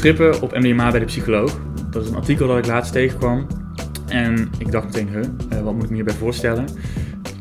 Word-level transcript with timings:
trippen 0.00 0.42
op 0.42 0.58
MDMA 0.58 0.90
bij 0.90 1.00
de 1.00 1.06
psycholoog. 1.06 1.60
Dat 1.90 2.02
is 2.02 2.08
een 2.08 2.16
artikel 2.16 2.46
dat 2.46 2.58
ik 2.58 2.66
laatst 2.66 2.92
tegenkwam. 2.92 3.46
En 4.06 4.50
ik 4.58 4.70
dacht 4.70 4.84
meteen, 4.84 5.08
huh, 5.08 5.22
uh, 5.52 5.60
wat 5.60 5.74
moet 5.74 5.82
ik 5.82 5.88
me 5.88 5.94
hierbij 5.94 6.14
voorstellen? 6.14 6.64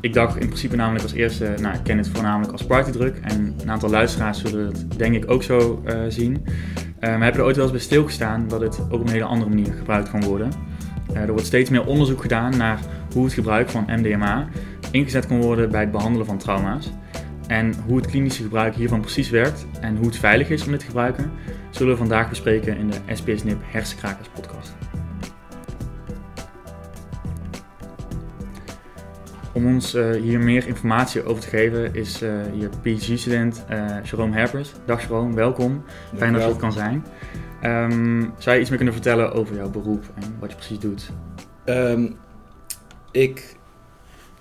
Ik 0.02 0.14
dacht 0.14 0.36
in 0.36 0.46
principe 0.46 0.76
namelijk 0.76 1.04
als 1.04 1.14
eerste, 1.14 1.54
nou 1.62 1.76
ik 1.76 1.84
ken 1.84 1.98
het 1.98 2.10
voornamelijk 2.10 2.52
als 2.52 2.66
partydruk. 2.66 3.20
En 3.22 3.56
een 3.62 3.72
aantal 3.72 3.90
luisteraars 3.90 4.40
zullen 4.40 4.66
het 4.66 4.98
denk 4.98 5.16
ik 5.16 5.32
ook 5.32 5.44
zo 5.44 5.84
uh, 5.86 5.94
zien. 6.08 6.46
maar 7.00 7.10
hebben 7.10 7.34
er 7.34 7.44
ooit 7.44 7.56
wel 7.56 7.64
eens 7.64 7.74
bij 7.74 7.84
stilgestaan 7.84 8.48
dat 8.48 8.62
het 8.62 8.80
ook 8.80 8.94
op 8.94 9.08
een 9.08 9.14
hele 9.14 9.24
andere 9.24 9.50
manier 9.50 9.74
gebruikt 9.74 10.10
kan 10.10 10.24
worden. 10.24 10.52
er 11.14 11.32
wordt 11.32 11.46
steeds 11.46 11.70
meer 11.70 11.86
onderzoek 11.86 12.22
gedaan 12.22 12.58
naar 12.58 12.80
hoe 13.14 13.24
het 13.24 13.34
gebruik 13.34 13.70
van 13.70 13.86
MDMA 13.88 14.48
ingezet 14.92 15.28
kan 15.28 15.42
worden 15.42 15.72
bij 15.72 15.82
het 15.82 15.92
behandelen 15.92 16.26
van 16.26 16.38
trauma's. 16.38 16.92
En 17.48 17.74
hoe 17.86 17.98
het 17.98 18.08
klinische 18.08 18.44
gebruik 18.44 18.76
hiervan 18.76 19.02
precies 19.02 19.30
werkt 19.30 19.66
en 19.82 19.96
hoe 19.96 20.06
het 20.06 20.18
veilig 20.18 20.50
is 20.50 20.66
om 20.66 20.72
dit 20.72 20.80
te 20.80 20.86
gebruiken, 20.86 21.32
zullen 21.80 21.94
we 21.94 22.00
vandaag 22.00 22.30
bespreken 22.30 22.78
in 22.78 22.90
de 22.90 22.98
SPS-NIP 23.14 23.62
Hersenkrakers 23.62 24.28
podcast. 24.28 24.74
Om 29.54 29.66
ons 29.66 29.96
uh, 29.96 30.12
hier 30.12 30.40
meer 30.40 30.68
informatie 30.68 31.24
over 31.24 31.42
te 31.42 31.48
geven 31.48 31.96
is 31.96 32.22
uh, 32.22 32.42
hier 32.54 32.70
PhD-student 32.82 33.66
uh, 33.72 34.04
Jerome 34.04 34.36
Herpers. 34.36 34.72
Dag 34.86 35.02
Jerome, 35.02 35.36
welkom. 35.36 35.84
Fijn 36.16 36.34
dat 36.34 36.42
je 36.42 36.48
het 36.48 36.58
kan 36.58 36.72
zijn. 36.72 37.06
Um, 37.64 38.34
zou 38.38 38.56
je 38.56 38.62
iets 38.62 38.70
meer 38.70 38.78
kunnen 38.78 38.96
vertellen 38.96 39.32
over 39.34 39.56
jouw 39.56 39.70
beroep 39.70 40.04
en 40.16 40.36
wat 40.40 40.50
je 40.50 40.56
precies 40.56 40.80
doet? 40.80 41.12
Um, 41.66 42.16
ik 43.12 43.56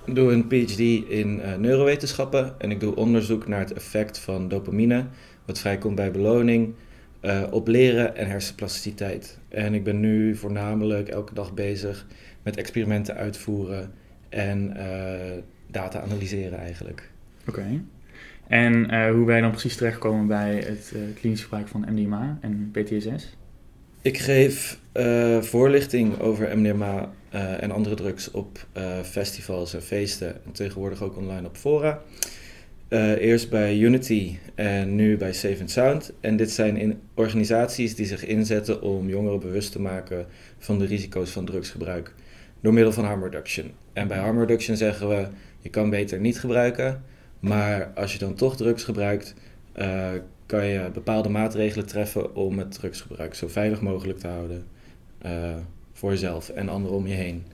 doe 0.06 0.32
een 0.32 0.46
PhD 0.46 0.78
in 1.08 1.40
uh, 1.40 1.54
neurowetenschappen 1.54 2.60
en 2.60 2.70
ik 2.70 2.80
doe 2.80 2.96
onderzoek 2.96 3.46
naar 3.46 3.60
het 3.60 3.72
effect 3.72 4.18
van 4.18 4.48
dopamine, 4.48 5.06
wat 5.44 5.58
vrijkomt 5.58 5.94
bij 5.94 6.10
beloning, 6.10 6.74
uh, 7.22 7.42
op 7.50 7.68
leren 7.68 8.16
en 8.16 8.26
hersenplasticiteit. 8.26 9.38
En 9.48 9.74
ik 9.74 9.84
ben 9.84 10.00
nu 10.00 10.36
voornamelijk 10.36 11.08
elke 11.08 11.34
dag 11.34 11.54
bezig 11.54 12.06
met 12.42 12.56
experimenten 12.56 13.14
uitvoeren 13.14 13.92
en 14.28 14.72
uh, 14.76 15.42
data 15.66 16.00
analyseren 16.00 16.58
eigenlijk. 16.58 17.10
Oké. 17.48 17.58
Okay. 17.58 17.82
En 18.46 18.74
hoe 19.14 19.24
ben 19.24 19.36
je 19.36 19.42
dan 19.42 19.50
precies 19.50 19.76
terechtkomen 19.76 20.26
bij 20.26 20.56
het 20.56 20.94
klinisch 21.14 21.42
gebruik 21.42 21.68
van 21.68 21.84
MDMA 21.90 22.38
en 22.40 22.70
PTSS? 22.72 23.36
Ik 24.02 24.18
geef 24.18 24.78
uh, 24.94 25.42
voorlichting 25.42 26.18
over 26.20 26.58
MDMA 26.58 27.10
uh, 27.34 27.62
en 27.62 27.70
andere 27.70 27.94
drugs 27.94 28.30
op 28.30 28.66
uh, 28.76 29.00
festivals 29.00 29.74
en 29.74 29.82
feesten. 29.82 30.44
En 30.44 30.52
tegenwoordig 30.52 31.02
ook 31.02 31.16
online 31.16 31.46
op 31.46 31.56
fora. 31.56 32.02
Eerst 33.18 33.50
bij 33.50 33.78
Unity 33.78 34.36
en 34.54 34.94
nu 34.94 35.16
bij 35.16 35.32
Safe 35.32 35.60
and 35.60 35.70
Sound. 35.70 36.12
En 36.20 36.36
dit 36.36 36.50
zijn 36.50 36.76
in 36.76 37.00
organisaties 37.14 37.94
die 37.94 38.06
zich 38.06 38.24
inzetten 38.24 38.82
om 38.82 39.08
jongeren 39.08 39.40
bewust 39.40 39.72
te 39.72 39.80
maken 39.80 40.26
van 40.58 40.78
de 40.78 40.84
risico's 40.84 41.30
van 41.30 41.44
drugsgebruik. 41.44 42.14
Door 42.60 42.72
middel 42.72 42.92
van 42.92 43.04
harm 43.04 43.22
reduction. 43.22 43.70
En 43.92 44.08
bij 44.08 44.18
harm 44.18 44.38
reduction 44.38 44.76
zeggen 44.76 45.08
we, 45.08 45.26
je 45.60 45.68
kan 45.68 45.90
beter 45.90 46.20
niet 46.20 46.40
gebruiken. 46.40 47.02
Maar 47.40 47.92
als 47.94 48.12
je 48.12 48.18
dan 48.18 48.34
toch 48.34 48.56
drugs 48.56 48.84
gebruikt, 48.84 49.34
kan 50.48 50.66
je 50.66 50.90
bepaalde 50.92 51.28
maatregelen 51.28 51.86
treffen 51.86 52.34
om 52.34 52.58
het 52.58 52.72
drugsgebruik 52.72 53.34
zo 53.34 53.48
veilig 53.48 53.80
mogelijk 53.80 54.18
te 54.18 54.26
houden 54.26 54.64
uh, 55.26 55.54
voor 55.92 56.10
jezelf 56.10 56.48
en 56.48 56.68
anderen 56.68 56.96
om 56.96 57.06
je 57.06 57.14
heen. 57.14 57.44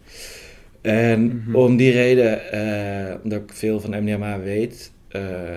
En 0.81 1.21
mm-hmm. 1.21 1.55
om 1.55 1.77
die 1.77 1.93
reden, 1.93 2.41
uh, 2.55 3.15
omdat 3.23 3.43
ik 3.43 3.53
veel 3.53 3.81
van 3.81 4.03
MDMA 4.03 4.41
weet, 4.41 4.93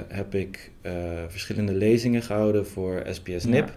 heb 0.08 0.36
ik 0.36 0.72
verschillende 1.28 1.74
lezingen 1.74 2.22
gehouden 2.22 2.68
voor 2.68 3.04
SPS-NIP. 3.10 3.74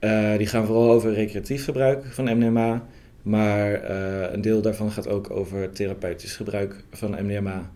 Ja. 0.00 0.36
die 0.36 0.46
gaan 0.46 0.66
vooral 0.66 0.90
over 0.90 1.12
recreatief 1.12 1.64
gebruik 1.64 2.04
van 2.04 2.38
MDMA, 2.38 2.84
maar 3.22 3.90
een 4.32 4.40
deel 4.40 4.62
daarvan 4.62 4.90
gaat 4.90 5.08
ook 5.08 5.30
over 5.30 5.72
therapeutisch 5.72 6.36
gebruik 6.36 6.84
van 6.90 7.10
MDMA. 7.10 7.70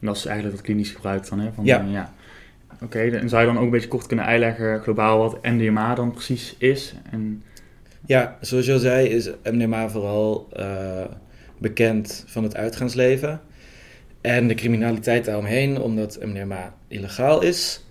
En 0.00 0.06
dat 0.06 0.16
is 0.16 0.24
eigenlijk 0.24 0.56
het 0.56 0.66
klinisch 0.66 0.90
gebruik 0.90 1.28
dan, 1.28 1.40
hè? 1.40 1.52
Van, 1.52 1.64
ja. 1.64 1.84
ja. 1.90 2.12
Oké, 2.82 2.98
en 2.98 3.28
zou 3.28 3.40
je 3.40 3.48
dan 3.48 3.58
ook 3.58 3.64
een 3.64 3.70
beetje 3.70 3.88
kort 3.88 4.06
kunnen 4.06 4.24
uitleggen 4.24 4.80
globaal 4.80 5.18
wat 5.18 5.42
MDMA 5.42 5.94
dan 5.94 6.12
precies 6.12 6.54
is? 6.58 6.94
En... 7.10 7.42
Ja, 8.06 8.38
zoals 8.40 8.66
je 8.66 8.72
al 8.72 8.78
zei 8.78 9.08
is 9.08 9.30
MDMA 9.42 9.88
vooral 9.88 10.48
uh, 10.58 11.04
bekend 11.58 12.24
van 12.26 12.42
het 12.42 12.56
uitgaansleven 12.56 13.40
en 14.20 14.48
de 14.48 14.54
criminaliteit 14.54 15.24
daaromheen, 15.24 15.80
omdat 15.80 16.18
MDMA 16.24 16.74
illegaal 16.88 17.42
is. 17.42 17.82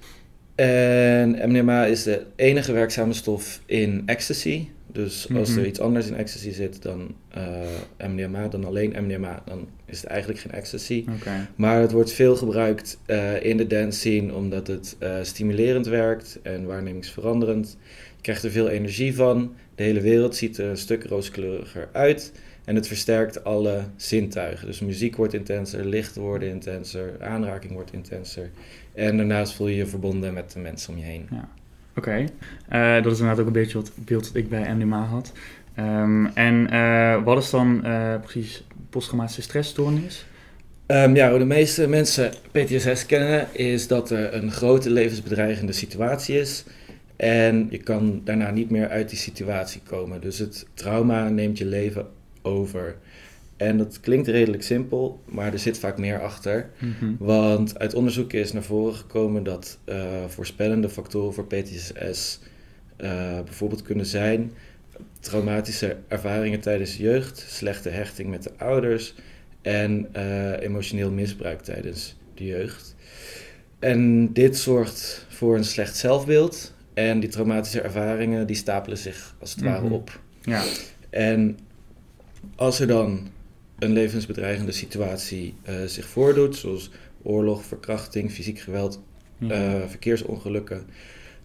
En 0.55 1.49
MDMA 1.51 1.85
is 1.85 2.03
de 2.03 2.25
enige 2.35 2.71
werkzame 2.71 3.13
stof 3.13 3.61
in 3.65 4.03
ecstasy. 4.05 4.67
Dus 4.91 5.27
als 5.35 5.49
er 5.49 5.57
mhm. 5.57 5.67
iets 5.67 5.79
anders 5.79 6.07
in 6.07 6.15
ecstasy 6.15 6.51
zit 6.51 6.81
dan 6.81 7.15
uh, 7.37 8.07
MDMA, 8.09 8.47
dan 8.47 8.65
alleen 8.65 8.95
MDMA, 9.03 9.41
dan 9.45 9.67
is 9.85 10.01
het 10.01 10.09
eigenlijk 10.09 10.39
geen 10.39 10.51
ecstasy. 10.51 11.05
Okay. 11.19 11.47
Maar 11.55 11.81
het 11.81 11.91
wordt 11.91 12.11
veel 12.11 12.35
gebruikt 12.35 12.99
uh, 13.07 13.43
in 13.43 13.57
de 13.57 13.67
dance 13.67 13.99
scene 13.99 14.33
omdat 14.33 14.67
het 14.67 14.95
uh, 14.99 15.17
stimulerend 15.21 15.87
werkt 15.87 16.39
en 16.43 16.65
waarnemingsveranderend. 16.65 17.77
Je 18.15 18.21
krijgt 18.21 18.43
er 18.43 18.51
veel 18.51 18.69
energie 18.69 19.15
van. 19.15 19.55
De 19.75 19.83
hele 19.83 20.01
wereld 20.01 20.35
ziet 20.35 20.57
er 20.57 20.69
een 20.69 20.77
stuk 20.77 21.03
rooskleuriger 21.03 21.89
uit. 21.91 22.31
En 22.67 22.75
het 22.75 22.87
versterkt 22.87 23.43
alle 23.43 23.83
zintuigen. 23.95 24.67
Dus 24.67 24.79
muziek 24.79 25.15
wordt 25.15 25.33
intenser, 25.33 25.85
licht 25.85 26.15
wordt 26.15 26.43
intenser, 26.43 27.11
aanraking 27.19 27.73
wordt 27.73 27.93
intenser. 27.93 28.49
En 28.93 29.17
daarnaast 29.17 29.53
voel 29.53 29.67
je 29.67 29.75
je 29.75 29.85
verbonden 29.85 30.33
met 30.33 30.51
de 30.51 30.59
mensen 30.59 30.93
om 30.93 30.99
je 30.99 31.05
heen. 31.05 31.27
Ja. 31.31 31.49
Oké, 31.95 31.99
okay. 32.09 32.21
uh, 32.97 33.03
dat 33.03 33.11
is 33.11 33.19
inderdaad 33.19 33.39
ook 33.39 33.47
een 33.47 33.61
beetje 33.61 33.77
het 33.77 33.91
beeld 33.95 34.23
dat 34.25 34.35
ik 34.35 34.49
bij 34.49 34.73
MDMA 34.73 35.03
had. 35.03 35.31
Um, 35.79 36.25
en 36.25 36.73
uh, 36.73 37.23
wat 37.23 37.43
is 37.43 37.49
dan 37.49 37.81
uh, 37.85 38.15
precies 38.21 38.63
posttraumatische 38.89 39.41
stressstoornis? 39.41 40.25
Um, 40.87 41.15
ja, 41.15 41.29
hoe 41.29 41.39
de 41.39 41.45
meeste 41.45 41.87
mensen 41.87 42.31
PTSS 42.51 43.05
kennen, 43.05 43.47
is 43.51 43.87
dat 43.87 44.09
er 44.11 44.33
een 44.33 44.51
grote 44.51 44.89
levensbedreigende 44.89 45.73
situatie 45.73 46.39
is. 46.39 46.63
En 47.15 47.67
je 47.69 47.77
kan 47.77 48.21
daarna 48.23 48.51
niet 48.51 48.69
meer 48.69 48.89
uit 48.89 49.09
die 49.09 49.17
situatie 49.17 49.81
komen. 49.83 50.21
Dus 50.21 50.39
het 50.39 50.65
trauma 50.73 51.29
neemt 51.29 51.57
je 51.57 51.65
leven 51.65 52.07
over. 52.47 52.97
En 53.57 53.77
dat 53.77 53.99
klinkt 53.99 54.27
redelijk 54.27 54.63
simpel, 54.63 55.23
maar 55.25 55.53
er 55.53 55.59
zit 55.59 55.79
vaak 55.79 55.97
meer 55.97 56.21
achter. 56.21 56.69
Mhm. 56.79 57.15
Want 57.17 57.79
uit 57.79 57.93
onderzoek 57.93 58.33
is 58.33 58.53
naar 58.53 58.63
voren 58.63 58.95
gekomen 58.95 59.43
dat 59.43 59.77
uh, 59.85 60.25
voorspellende 60.27 60.89
factoren 60.89 61.33
voor 61.33 61.47
PTSS 61.47 62.39
uh, 62.97 63.41
bijvoorbeeld 63.43 63.81
kunnen 63.81 64.05
zijn 64.05 64.51
traumatische 65.19 65.97
ervaringen 66.07 66.59
tijdens 66.59 66.97
jeugd, 66.97 67.45
slechte 67.49 67.89
hechting 67.89 68.29
met 68.29 68.43
de 68.43 68.51
ouders 68.57 69.13
en 69.61 70.07
uh, 70.15 70.61
emotioneel 70.61 71.11
misbruik 71.11 71.61
tijdens 71.61 72.15
de 72.33 72.45
jeugd. 72.45 72.95
En 73.79 74.33
dit 74.33 74.57
zorgt 74.57 75.25
voor 75.29 75.55
een 75.55 75.63
slecht 75.63 75.95
zelfbeeld 75.95 76.73
en 76.93 77.19
die 77.19 77.29
traumatische 77.29 77.81
ervaringen 77.81 78.47
die 78.47 78.55
stapelen 78.55 78.97
zich 78.97 79.35
als 79.39 79.51
het 79.51 79.63
ware 79.63 79.85
mhm. 79.85 79.93
op. 79.93 80.19
Ja. 80.41 80.63
En 81.09 81.57
als 82.57 82.79
er 82.79 82.87
dan 82.87 83.27
een 83.79 83.91
levensbedreigende 83.91 84.71
situatie 84.71 85.53
uh, 85.69 85.75
zich 85.85 86.07
voordoet, 86.07 86.55
zoals 86.55 86.91
oorlog, 87.23 87.65
verkrachting, 87.65 88.31
fysiek 88.31 88.59
geweld, 88.59 89.01
uh, 89.39 89.73
verkeersongelukken, 89.87 90.83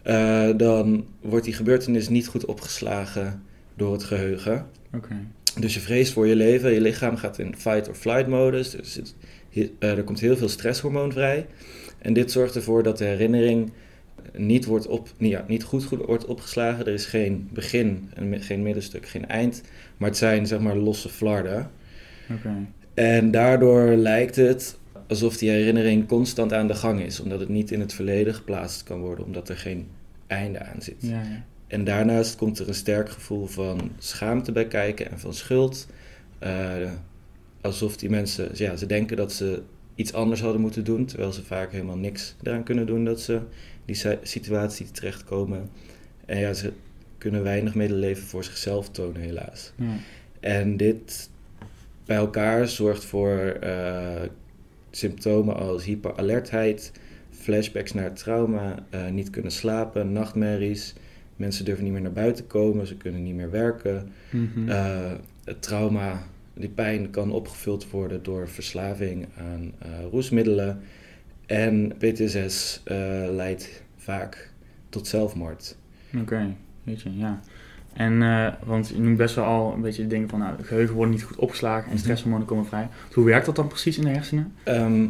uh, 0.04 0.50
dan 0.56 1.06
wordt 1.20 1.44
die 1.44 1.54
gebeurtenis 1.54 2.08
niet 2.08 2.26
goed 2.26 2.44
opgeslagen 2.44 3.42
door 3.76 3.92
het 3.92 4.04
geheugen. 4.04 4.66
Okay. 4.94 5.16
Dus 5.60 5.74
je 5.74 5.80
vreest 5.80 6.12
voor 6.12 6.26
je 6.26 6.36
leven, 6.36 6.72
je 6.72 6.80
lichaam 6.80 7.16
gaat 7.16 7.38
in 7.38 7.56
fight 7.56 7.88
or 7.88 7.94
flight 7.94 8.26
modus, 8.26 8.70
dus 8.70 8.94
het, 8.94 9.14
er 9.78 10.04
komt 10.04 10.20
heel 10.20 10.36
veel 10.36 10.48
stresshormoon 10.48 11.12
vrij. 11.12 11.46
En 11.98 12.12
dit 12.12 12.30
zorgt 12.30 12.54
ervoor 12.54 12.82
dat 12.82 12.98
de 12.98 13.04
herinnering 13.04 13.72
niet, 14.36 14.64
wordt 14.64 14.86
op, 14.86 15.08
ja, 15.18 15.44
niet 15.48 15.64
goed, 15.64 15.84
goed 15.84 16.06
wordt 16.06 16.26
opgeslagen. 16.26 16.86
Er 16.86 16.92
is 16.92 17.06
geen 17.06 17.48
begin, 17.52 18.10
geen 18.30 18.62
middenstuk, 18.62 19.06
geen 19.06 19.28
eind, 19.28 19.62
maar 20.02 20.10
het 20.10 20.18
zijn 20.20 20.46
zeg 20.46 20.60
maar 20.60 20.76
losse 20.76 21.08
flarden. 21.08 21.70
En 22.94 23.30
daardoor 23.30 23.94
lijkt 23.94 24.36
het 24.36 24.78
alsof 25.08 25.36
die 25.36 25.50
herinnering 25.50 26.08
constant 26.08 26.52
aan 26.52 26.66
de 26.66 26.74
gang 26.74 27.00
is, 27.00 27.20
omdat 27.20 27.40
het 27.40 27.48
niet 27.48 27.70
in 27.70 27.80
het 27.80 27.92
verleden 27.92 28.34
geplaatst 28.34 28.82
kan 28.82 29.00
worden, 29.00 29.24
omdat 29.24 29.48
er 29.48 29.56
geen 29.56 29.88
einde 30.26 30.58
aan 30.60 30.82
zit. 30.82 30.96
Ja, 30.98 31.22
ja. 31.22 31.44
En 31.66 31.84
daarnaast 31.84 32.36
komt 32.36 32.58
er 32.58 32.68
een 32.68 32.74
sterk 32.74 33.10
gevoel 33.10 33.46
van 33.46 33.90
schaamte 33.98 34.52
bij 34.52 34.66
kijken 34.66 35.10
en 35.10 35.18
van 35.18 35.34
schuld. 35.34 35.86
Uh, 36.42 36.90
alsof 37.60 37.96
die 37.96 38.10
mensen, 38.10 38.50
ja, 38.54 38.76
ze 38.76 38.86
denken 38.86 39.16
dat 39.16 39.32
ze 39.32 39.62
iets 39.94 40.12
anders 40.12 40.40
hadden 40.40 40.60
moeten 40.60 40.84
doen, 40.84 41.06
terwijl 41.06 41.32
ze 41.32 41.44
vaak 41.44 41.72
helemaal 41.72 41.96
niks 41.96 42.34
eraan 42.42 42.62
kunnen 42.62 42.86
doen 42.86 43.04
dat 43.04 43.20
ze 43.20 43.40
die 43.84 43.96
situatie 44.22 44.90
terechtkomen. 44.90 45.70
En 46.26 46.38
ja, 46.38 46.52
ze 46.52 46.72
kunnen 47.22 47.42
weinig 47.42 47.74
medeleven 47.74 48.26
voor 48.26 48.44
zichzelf 48.44 48.90
tonen, 48.90 49.20
helaas. 49.20 49.72
Ja. 49.76 49.96
En 50.40 50.76
dit 50.76 51.30
bij 52.06 52.16
elkaar 52.16 52.68
zorgt 52.68 53.04
voor 53.04 53.58
uh, 53.64 54.22
symptomen 54.90 55.56
als 55.56 55.84
hyperalertheid, 55.84 56.92
flashbacks 57.30 57.92
naar 57.92 58.14
trauma, 58.14 58.86
uh, 58.94 59.08
niet 59.08 59.30
kunnen 59.30 59.52
slapen, 59.52 60.12
nachtmerries 60.12 60.94
Mensen 61.42 61.64
durven 61.64 61.84
niet 61.84 61.92
meer 61.92 62.02
naar 62.02 62.12
buiten 62.12 62.46
komen, 62.46 62.86
ze 62.86 62.96
kunnen 62.96 63.22
niet 63.22 63.34
meer 63.34 63.50
werken. 63.50 64.08
Mhm. 64.30 64.68
Eh, 64.68 65.12
het 65.44 65.62
trauma, 65.62 66.22
die 66.54 66.68
pijn 66.68 67.10
kan 67.10 67.32
opgevuld 67.32 67.90
worden 67.90 68.22
door 68.22 68.48
verslaving 68.48 69.26
aan 69.38 69.72
eh, 69.78 69.88
roesmiddelen. 70.10 70.80
En 71.46 71.92
PTSS 71.98 72.80
eh, 72.84 72.96
leidt 73.30 73.82
vaak 73.96 74.52
tot 74.88 75.06
zelfmoord. 75.06 75.76
Oké, 76.20 76.54
weet 76.84 77.00
je, 77.02 77.16
ja. 77.16 77.40
En, 77.92 78.22
eh, 78.22 78.52
want 78.64 78.88
je 78.88 78.98
noemt 79.00 79.16
best 79.16 79.34
wel 79.34 79.44
al 79.44 79.72
een 79.72 79.80
beetje 79.80 80.06
dingen 80.06 80.28
van, 80.28 80.38
nou, 80.38 80.62
geheugen 80.62 80.94
wordt 80.94 81.10
niet 81.12 81.22
goed 81.22 81.36
opgeslagen 81.36 81.84
en 81.84 81.90
Mhm. 81.94 81.98
stresshormonen 82.02 82.46
komen 82.46 82.66
vrij. 82.66 82.88
Hoe 83.12 83.24
werkt 83.24 83.46
dat 83.46 83.56
dan 83.56 83.68
precies 83.68 83.96
in 83.98 84.04
de 84.04 84.10
hersenen? 84.10 84.52
Ehm, 84.62 85.06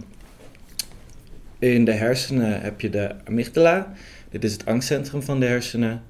in 1.59 1.85
de 1.85 1.93
hersenen 1.93 2.61
heb 2.61 2.81
je 2.81 2.91
de 2.91 3.15
amygdala. 3.25 3.93
Dit 4.31 4.45
is 4.45 4.53
het 4.53 4.67
angstcentrum 4.67 5.23
van 5.23 5.41
de 5.41 5.47
hersenen. 5.47 6.03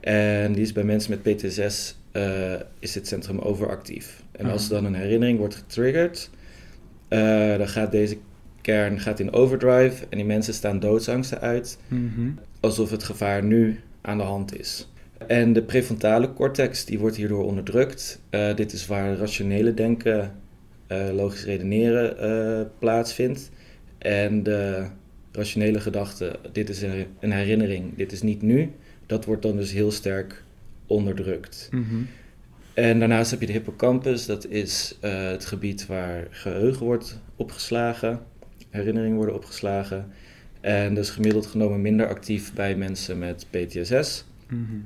En 0.00 0.52
die 0.52 0.62
is 0.62 0.72
bij 0.72 0.84
mensen 0.84 1.10
met 1.10 1.22
PTSS 1.36 1.98
eh, 2.12 2.52
is 2.78 2.92
dit 2.92 3.06
centrum 3.08 3.38
overactief. 3.38 4.22
En 4.32 4.46
als 4.50 4.64
Ah. 4.64 4.70
dan 4.70 4.84
een 4.84 4.94
herinnering 4.94 5.38
wordt 5.38 5.54
getriggerd, 5.54 6.30
eh, 7.08 7.56
dan 7.56 7.68
gaat 7.68 7.90
deze 7.90 8.16
kern 8.60 9.00
gaat 9.00 9.20
in 9.20 9.32
overdrive 9.32 10.04
en 10.08 10.16
die 10.16 10.26
mensen 10.26 10.54
staan 10.54 10.78
doodsangsten 10.80 11.40
uit, 11.40 11.78
Mhm. 11.88 12.30
alsof 12.60 12.90
het 12.90 13.02
gevaar 13.02 13.44
nu 13.44 13.80
aan 14.00 14.16
de 14.18 14.24
hand 14.24 14.58
is. 14.58 14.88
En 15.26 15.52
de 15.52 15.62
prefrontale 15.62 16.32
cortex 16.32 16.84
die 16.84 16.98
wordt 16.98 17.16
hierdoor 17.16 17.44
onderdrukt. 17.44 18.20
Eh, 18.30 18.54
dit 18.54 18.72
is 18.72 18.86
waar 18.86 19.16
rationele 19.16 19.74
denken, 19.74 20.32
eh, 20.86 21.08
logisch 21.12 21.44
redeneren 21.44 22.18
eh, 22.18 22.66
plaatsvindt. 22.78 23.50
En 23.98 24.42
de 24.42 24.86
rationele 25.32 25.80
gedachte, 25.80 26.38
dit 26.52 26.68
is 26.68 26.82
een 26.82 27.06
een 27.20 27.32
herinnering, 27.32 27.96
dit 27.96 28.12
is 28.12 28.22
niet 28.22 28.42
nu, 28.42 28.70
dat 29.06 29.24
wordt 29.24 29.42
dan 29.42 29.56
dus 29.56 29.72
heel 29.72 29.90
sterk 29.90 30.42
onderdrukt. 30.86 31.68
Mhm. 31.70 32.02
En 32.74 32.98
daarnaast 32.98 33.30
heb 33.30 33.40
je 33.40 33.46
de 33.46 33.52
hippocampus, 33.52 34.26
dat 34.26 34.46
is 34.46 34.98
het 35.00 35.44
gebied 35.44 35.86
waar 35.86 36.26
geheugen 36.30 36.86
wordt 36.86 37.18
opgeslagen, 37.36 38.20
herinneringen 38.70 39.16
worden 39.16 39.34
opgeslagen. 39.34 40.06
En 40.60 40.94
dat 40.94 41.04
is 41.04 41.10
gemiddeld 41.10 41.46
genomen 41.46 41.80
minder 41.80 42.08
actief 42.08 42.54
bij 42.54 42.76
mensen 42.76 43.18
met 43.18 43.46
PTSS. 43.50 44.24
Mhm. 44.48 44.76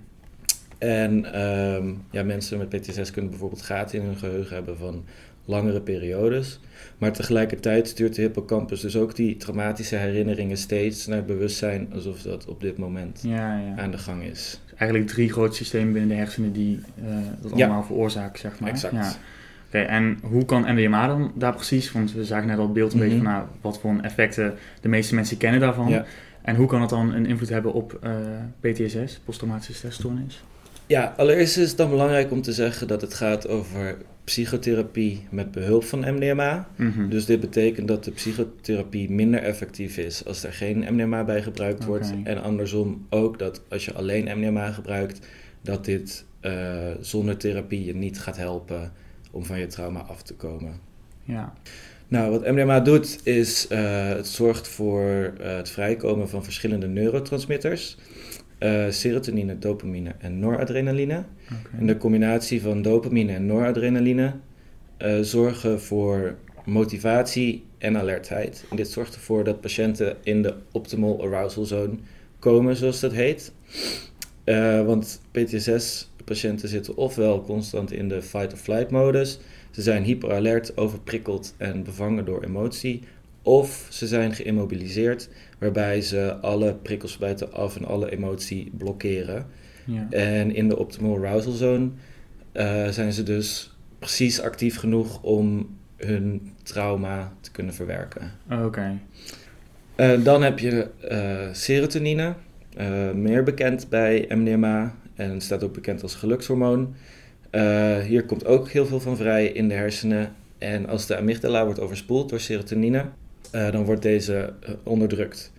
En 0.79 1.33
ehm, 1.33 1.93
ja, 2.11 2.23
mensen 2.23 2.59
met 2.59 2.69
PTSS 2.69 3.11
kunnen 3.11 3.31
bijvoorbeeld 3.31 3.63
gaten 3.63 3.99
in 3.99 4.05
hun 4.05 4.17
geheugen 4.17 4.55
hebben 4.55 4.79
van 4.79 5.05
langere 5.45 5.81
periodes. 5.81 6.61
Maar 6.99 7.13
tegelijkertijd 7.13 7.89
stuurt 7.89 8.15
de 8.15 8.23
hippocampus 8.23 8.81
dus 8.81 8.97
ook 8.97 9.17
die 9.17 9.37
traumatische 9.37 9.97
herinneringen 9.97 10.57
steeds 10.57 11.07
naar 11.07 11.17
het 11.17 11.27
bewustzijn 11.27 11.89
alsof 11.95 12.23
dat 12.23 12.47
op 12.47 12.61
dit 12.61 12.79
moment 12.79 13.21
Ja, 13.23 13.59
ja. 13.59 13.75
aan 13.83 13.91
de 13.91 13.99
gang 13.99 14.23
is. 14.23 14.61
Dus 14.65 14.75
eigenlijk 14.79 15.11
drie 15.11 15.33
grote 15.33 15.57
systemen 15.57 15.93
binnen 15.93 16.11
de 16.11 16.17
hersenen 16.17 16.53
die 16.53 16.81
eh, 17.05 17.15
dat 17.41 17.53
Ja. 17.57 17.65
allemaal 17.67 17.83
veroorzaken, 17.85 18.39
zeg 18.39 18.61
maar. 18.61 18.71
Exact. 18.71 18.95
Ja. 18.95 19.13
Oké, 19.67 19.79
en 19.79 20.19
hoe 20.23 20.45
kan 20.45 20.75
MDMA 20.75 21.07
dan 21.07 21.33
daar 21.35 21.55
precies? 21.55 21.93
Want 21.93 22.13
we 22.13 22.25
zagen 22.25 22.47
net 22.47 22.57
al 22.59 22.65
het 22.65 22.73
beeld 22.73 22.93
een 22.93 22.99
beetje 22.99 23.15
Mhm. 23.17 23.25
van 23.25 23.33
nou, 23.33 23.47
wat 23.61 23.81
voor 23.81 23.99
effecten 24.03 24.55
de 24.81 24.89
meeste 24.89 25.15
mensen 25.15 25.37
kennen 25.37 25.61
daarvan. 25.61 25.89
Ja. 25.89 26.05
En 26.43 26.57
hoe 26.57 26.67
kan 26.67 26.81
het 26.81 26.91
dan 26.91 27.13
een 27.15 27.27
invloed 27.27 27.49
hebben 27.49 27.73
op 27.73 27.99
eh, 28.03 28.11
PTSS, 28.61 29.21
posttraumatische 29.25 29.75
stressstoornis? 29.75 30.43
Ja, 30.87 31.15
allereerst 31.17 31.57
is 31.57 31.69
het 31.69 31.77
dan 31.77 31.91
belangrijk 31.91 32.31
om 32.31 32.43
te 32.43 32.53
zeggen 32.53 32.89
dat 32.89 33.01
het 33.01 33.15
gaat 33.15 33.49
over 33.49 33.97
psychotherapie 34.25 35.27
met 35.31 35.51
behulp 35.51 35.85
van 35.85 36.15
MDMA. 36.15 36.69
Mhm. 36.77 37.09
Dus 37.09 37.25
dit 37.25 37.41
betekent 37.41 37.89
dat 37.89 38.05
de 38.05 38.11
psychotherapie 38.11 39.11
minder 39.11 39.43
effectief 39.43 39.97
is 39.97 40.25
als 40.25 40.45
er 40.45 40.53
geen 40.53 40.87
MDMA 40.95 41.25
bij 41.25 41.43
gebruikt 41.43 41.85
wordt. 41.85 42.13
En 42.25 42.43
andersom 42.43 43.07
ook 43.11 43.39
dat 43.39 43.61
als 43.69 43.85
je 43.85 43.93
alleen 43.93 44.39
MDMA 44.39 44.71
gebruikt, 44.71 45.27
dat 45.63 45.85
dit 45.85 46.25
eh, 46.41 46.91
zonder 47.01 47.37
therapie 47.37 47.85
je 47.85 47.95
niet 47.95 48.21
gaat 48.21 48.37
helpen 48.37 48.93
om 49.31 49.45
van 49.45 49.59
je 49.59 49.67
trauma 49.67 50.01
af 50.01 50.23
te 50.23 50.35
komen. 50.35 50.81
Ja. 51.23 51.53
Nou, 52.09 52.31
wat 52.31 52.47
MDMA 52.47 52.81
doet 52.81 53.21
is 53.23 53.67
eh, 53.67 54.09
het 54.09 54.27
zorgt 54.27 54.69
voor 54.69 55.33
eh, 55.41 55.57
het 55.57 55.71
vrijkomen 55.71 56.29
van 56.29 56.45
verschillende 56.45 56.87
neurotransmitters. 56.87 57.97
Eh, 58.59 58.85
serotonine, 58.91 59.59
dopamine 59.59 60.15
en 60.19 60.39
noradrenaline. 60.39 61.25
En 61.79 61.87
de 61.87 61.97
combinatie 61.97 62.63
van 62.63 62.83
dopamine 62.83 63.33
en 63.33 63.47
noradrenaline 63.47 64.33
eh, 64.97 65.21
zorgen 65.21 65.81
voor 65.81 66.37
motivatie 66.65 67.65
en 67.79 67.97
alertheid. 67.97 68.65
En 68.71 68.77
dit 68.77 68.89
zorgt 68.89 69.15
ervoor 69.15 69.45
dat 69.45 69.61
patiënten 69.61 70.17
in 70.23 70.43
de 70.43 70.55
optimal 70.73 71.23
arousal 71.23 71.65
zone 71.65 71.95
komen, 72.39 72.77
zoals 72.77 73.01
dat 73.01 73.13
heet. 73.13 73.53
Eh, 74.45 74.85
want 74.85 75.23
PTSS-patiënten 75.31 76.69
zitten 76.69 76.97
ofwel 76.97 77.43
constant 77.43 77.93
in 77.93 78.09
de 78.09 78.23
fight-or-flight 78.23 78.91
modus, 78.91 79.39
ze 79.71 79.83
zijn 79.83 80.03
hyperalert, 80.03 80.77
overprikkeld 80.77 81.55
en 81.57 81.83
bevangen 81.83 82.25
door 82.25 82.43
emotie, 82.43 83.03
of 83.45 83.87
ze 83.91 84.07
zijn 84.07 84.35
geïmmobiliseerd, 84.35 85.29
waarbij 85.59 86.01
ze 86.01 86.37
alle 86.41 86.75
prikkels 86.75 87.19
buitenaf 87.19 87.77
en 87.77 87.85
alle 87.85 88.11
emotie 88.11 88.71
blokkeren. 88.77 89.47
Ja. 89.87 90.07
En 90.11 90.55
in 90.55 90.69
de 90.69 90.79
optimal 90.79 91.17
arousal 91.17 91.53
zone 91.53 91.91
eh, 92.53 92.89
zijn 92.89 93.13
ze 93.13 93.23
dus 93.23 93.77
precies 93.99 94.41
actief 94.41 94.77
genoeg 94.77 95.23
om 95.23 95.77
hun 95.97 96.53
trauma 96.63 97.33
te 97.41 97.51
kunnen 97.51 97.75
verwerken. 97.75 98.33
Oké. 98.51 98.99
Eh, 99.95 100.25
dan 100.25 100.43
heb 100.43 100.59
je 100.59 100.89
eh, 101.09 101.53
serotonine, 101.53 102.35
meer 103.15 103.43
bekend 103.43 103.89
bij 103.89 104.27
MDMA 104.29 104.95
en 105.15 105.41
staat 105.41 105.65
ook 105.65 105.75
bekend 105.75 106.03
als 106.03 106.15
gelukshormoon. 106.15 106.95
Hier 108.07 108.25
komt 108.25 108.47
ook 108.47 108.69
heel 108.69 108.87
veel 108.87 109.01
van 109.01 109.17
vrij 109.17 109.47
in 109.47 109.69
de 109.69 109.75
hersenen. 109.75 110.33
En 110.59 110.87
als 110.87 111.07
de 111.07 111.17
amygdala 111.17 111.65
wordt 111.65 111.81
overspoeld 111.81 112.29
door 112.29 112.41
serotonine, 112.41 113.05
eh, 113.55 113.73
dan 113.73 113.85
wordt 113.85 114.03
deze 114.03 114.53
eh, 114.61 114.71
onderdrukt. 114.83 115.53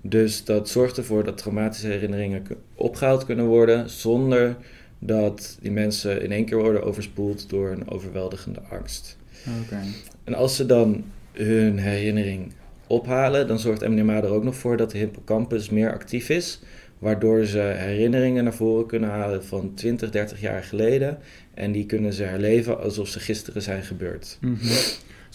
Dus 0.00 0.44
dat 0.44 0.68
zorgt 0.68 0.96
ervoor 0.96 1.24
dat 1.24 1.38
traumatische 1.38 1.86
herinneringen 1.86 2.42
opgehaald 2.74 3.24
kunnen 3.24 3.46
worden 3.46 3.90
zonder 3.90 4.56
dat 4.98 5.58
die 5.60 5.70
mensen 5.70 6.22
in 6.22 6.32
één 6.32 6.44
keer 6.44 6.58
worden 6.58 6.82
overspoeld 6.82 7.48
door 7.50 7.70
een 7.70 7.90
overweldigende 7.90 8.60
angst. 8.70 9.16
Oké. 9.62 9.80
En 10.24 10.34
als 10.34 10.56
ze 10.56 10.66
dan 10.66 11.04
hun 11.32 11.78
herinnering 11.78 12.52
ophalen, 12.86 13.46
dan 13.46 13.58
zorgt 13.58 13.88
MDMA 13.88 14.16
er 14.22 14.30
ook 14.30 14.44
nog 14.44 14.56
voor 14.56 14.76
dat 14.76 14.90
de 14.90 14.98
hippocampus 14.98 15.70
meer 15.70 15.92
actief 15.92 16.28
is, 16.28 16.60
waardoor 16.98 17.44
ze 17.44 17.58
herinneringen 17.58 18.44
naar 18.44 18.54
voren 18.54 18.86
kunnen 18.86 19.10
halen 19.10 19.44
van 19.44 19.74
20, 19.74 20.10
30 20.10 20.40
jaar 20.40 20.62
geleden 20.62 21.18
en 21.54 21.72
die 21.72 21.86
kunnen 21.86 22.12
ze 22.12 22.22
herleven 22.22 22.82
alsof 22.82 23.08
ze 23.08 23.20
gisteren 23.20 23.62
zijn 23.62 23.82
gebeurd. 23.82 24.38
Mhm. 24.40 24.66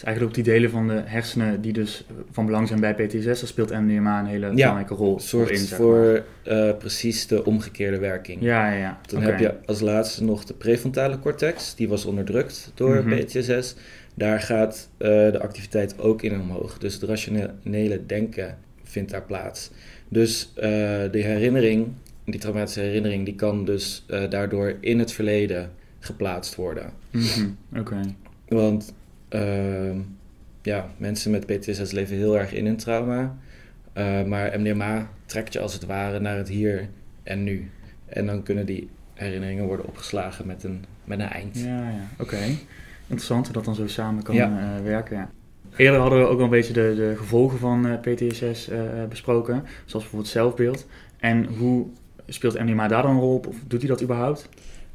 Dus 0.02 0.10
eigenlijk 0.10 0.38
ook 0.38 0.44
die 0.44 0.54
delen 0.54 0.70
van 0.70 0.88
de 0.88 1.02
hersenen 1.04 1.60
die 1.60 1.72
dus 1.72 2.04
van 2.30 2.46
belang 2.46 2.68
zijn 2.68 2.80
bij 2.80 2.94
PTSS, 2.94 3.24
daar 3.24 3.36
speelt 3.36 3.70
MDMA 3.70 4.20
een 4.20 4.26
hele 4.26 4.50
belangrijke 4.50 4.94
rol 4.94 5.20
zorgt 5.20 5.50
in, 5.50 5.56
zeg 5.56 5.68
maar. 5.70 5.78
voor 5.78 6.24
eh, 6.44 6.76
precies 6.78 7.26
de 7.26 7.44
omgekeerde 7.44 7.98
werking. 7.98 8.42
Ja, 8.42 8.72
ja, 8.72 8.78
ja. 8.78 9.00
Dan 9.06 9.22
heb 9.22 9.38
je 9.38 9.54
als 9.66 9.80
laatste 9.80 10.24
nog 10.24 10.44
de 10.44 10.54
prefrontale 10.54 11.18
cortex, 11.18 11.74
die 11.74 11.88
was 11.88 12.04
onderdrukt 12.04 12.72
door 12.74 13.04
Mhm. 13.04 13.24
PTSS. 13.24 13.74
Daar 14.14 14.40
gaat 14.40 14.88
eh, 14.98 15.08
de 15.08 15.40
activiteit 15.40 15.98
ook 16.00 16.22
in 16.22 16.40
omhoog. 16.40 16.78
Dus 16.78 16.94
het 16.94 17.02
rationele 17.02 18.06
denken 18.06 18.58
vindt 18.82 19.10
daar 19.10 19.22
plaats. 19.22 19.70
Dus 20.08 20.52
eh 20.54 20.62
de 21.10 21.18
herinnering, 21.22 21.86
die 22.24 22.40
traumatische 22.40 22.80
herinnering, 22.80 23.24
die 23.24 23.34
kan 23.34 23.64
dus 23.64 24.04
daardoor 24.28 24.76
in 24.80 24.98
het 24.98 25.12
verleden 25.12 25.70
geplaatst 26.00 26.54
worden. 26.54 26.90
Mhm. 27.10 27.48
Oké. 27.76 28.00
Want 28.48 28.94
ehm, 29.32 29.96
ja, 30.62 30.86
mensen 30.96 31.30
met 31.30 31.46
PTSS 31.46 31.90
leven 31.92 32.16
heel 32.16 32.38
erg 32.38 32.52
in 32.52 32.66
hun 32.66 32.76
trauma. 32.76 33.36
Eh, 33.92 34.22
maar 34.24 34.60
MDMA 34.60 35.08
trekt 35.26 35.52
je 35.52 35.60
als 35.60 35.72
het 35.72 35.86
ware 35.86 36.20
naar 36.20 36.36
het 36.36 36.48
hier 36.48 36.88
en 37.22 37.42
nu. 37.44 37.70
En 38.06 38.26
dan 38.26 38.42
kunnen 38.42 38.66
die 38.66 38.88
herinneringen 39.14 39.64
worden 39.66 39.86
opgeslagen 39.86 40.46
met 40.46 40.64
een, 40.64 40.84
met 41.04 41.18
een 41.20 41.28
eind. 41.28 41.58
Ja, 41.58 41.88
ja. 41.90 42.08
Oké. 42.18 42.36
Interessant 43.06 43.44
hoe 43.44 43.54
dat 43.54 43.64
dan 43.64 43.74
zo 43.74 43.86
samen 43.86 44.22
kan 44.22 44.34
Ja. 44.34 44.76
eh, 44.76 44.84
werken. 44.84 45.16
Ja. 45.16 45.30
Eerder 45.76 46.00
hadden 46.00 46.18
we 46.18 46.26
ook 46.26 46.38
al 46.38 46.44
een 46.44 46.50
beetje 46.50 46.72
de, 46.72 46.92
de 46.96 47.14
gevolgen 47.16 47.58
van 47.58 47.86
eh, 47.86 47.98
PTSS 48.14 48.68
eh, 48.68 48.80
besproken, 49.08 49.54
zoals 49.84 50.02
bijvoorbeeld 50.04 50.28
zelfbeeld. 50.32 50.86
En 51.18 51.44
hoe 51.46 51.86
speelt 52.26 52.58
MDMA 52.58 52.88
daar 52.88 53.02
dan 53.02 53.10
een 53.10 53.20
rol 53.20 53.34
op? 53.34 53.46
Of 53.46 53.56
doet 53.66 53.80
hij 53.80 53.88
dat 53.88 54.02
überhaupt? 54.02 54.48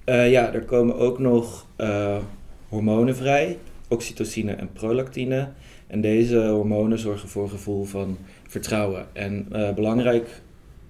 Ja, 0.06 0.53
er 0.53 0.62
komen 0.63 0.96
ook 0.98 1.20
nog 1.20 1.65
hormonen 2.70 3.15
vrij, 3.15 3.58
oxytocine 3.88 4.51
en 4.51 4.72
prolactine. 4.74 5.50
En 5.88 6.01
deze 6.01 6.38
hormonen 6.38 7.00
zorgen 7.00 7.29
voor 7.29 7.44
een 7.44 7.50
gevoel 7.50 7.84
van 7.84 8.17
vertrouwen. 8.48 9.06
En 9.13 9.48
eh, 9.51 9.74
belangrijk 9.74 10.41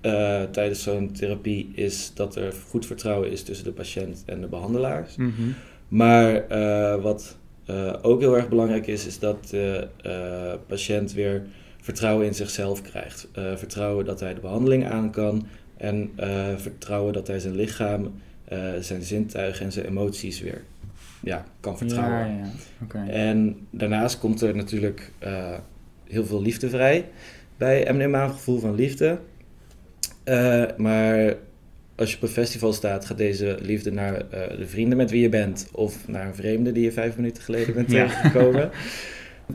eh, 0.01 0.43
tijdens 0.43 0.83
zo'n 0.83 1.11
therapie 1.11 1.71
is 1.73 2.11
dat 2.13 2.35
er 2.35 2.53
goed 2.69 2.85
vertrouwen 2.85 3.31
is 3.31 3.43
tussen 3.43 3.65
de 3.65 3.71
patiënt 3.71 4.23
en 4.25 4.41
de 4.41 4.47
behandelaars. 4.47 5.15
Mhm. 5.15 5.31
Maar 5.87 6.47
eh, 6.47 7.01
wat 7.01 7.37
ook 8.01 8.19
heel 8.19 8.35
erg 8.35 8.49
belangrijk 8.49 8.87
is, 8.87 9.05
is 9.05 9.19
dat 9.19 9.47
de 9.49 9.87
patiënt 10.67 11.13
weer 11.13 11.45
vertrouwen 11.81 12.25
in 12.25 12.33
zichzelf 12.33 12.81
krijgt. 12.81 13.27
Vertrouwen 13.33 14.05
dat 14.05 14.19
hij 14.19 14.33
de 14.33 14.39
behandeling 14.39 14.85
aan 14.85 15.11
kan 15.11 15.47
En 15.77 16.11
vertrouwen 16.57 17.13
dat 17.13 17.27
hij 17.27 17.39
zijn 17.39 17.55
lichaam, 17.55 18.13
zijn 18.79 19.03
zintuigen 19.03 19.65
en 19.65 19.71
zijn 19.71 19.85
emoties 19.85 20.41
weer 20.41 20.63
ja, 21.23 21.45
kan 21.59 21.77
vertrouwen. 21.77 22.27
Ja, 22.27 22.37
ja. 22.37 22.49
Okay. 22.83 23.09
En 23.09 23.67
daarnaast 23.69 24.19
komt 24.19 24.41
er 24.41 24.55
natuurlijk 24.55 25.11
uh, 25.23 25.53
heel 26.07 26.25
veel 26.25 26.41
liefde 26.41 26.69
vrij 26.69 27.05
bij 27.57 27.93
MDMA, 27.93 28.23
een 28.23 28.29
gevoel 28.29 28.59
van 28.59 28.75
liefde. 28.75 29.19
maar 30.77 31.35
als 31.95 32.09
je 32.11 32.15
op 32.15 32.21
een 32.21 32.27
festival 32.27 32.73
staat, 32.73 33.05
gaat 33.05 33.17
deze 33.17 33.57
liefde 33.61 33.91
naar 33.91 34.29
de 34.29 34.67
vrienden 34.67 34.97
met 34.97 35.11
wie 35.11 35.21
je 35.21 35.29
bent 35.29 35.69
of 35.71 36.07
naar 36.07 36.27
een 36.27 36.35
vreemde 36.35 36.71
die 36.71 36.83
je 36.83 36.91
vijf 36.91 37.15
minuten 37.15 37.43
geleden 37.43 37.73
bent 37.73 37.89
tegengekomen. 37.97 38.71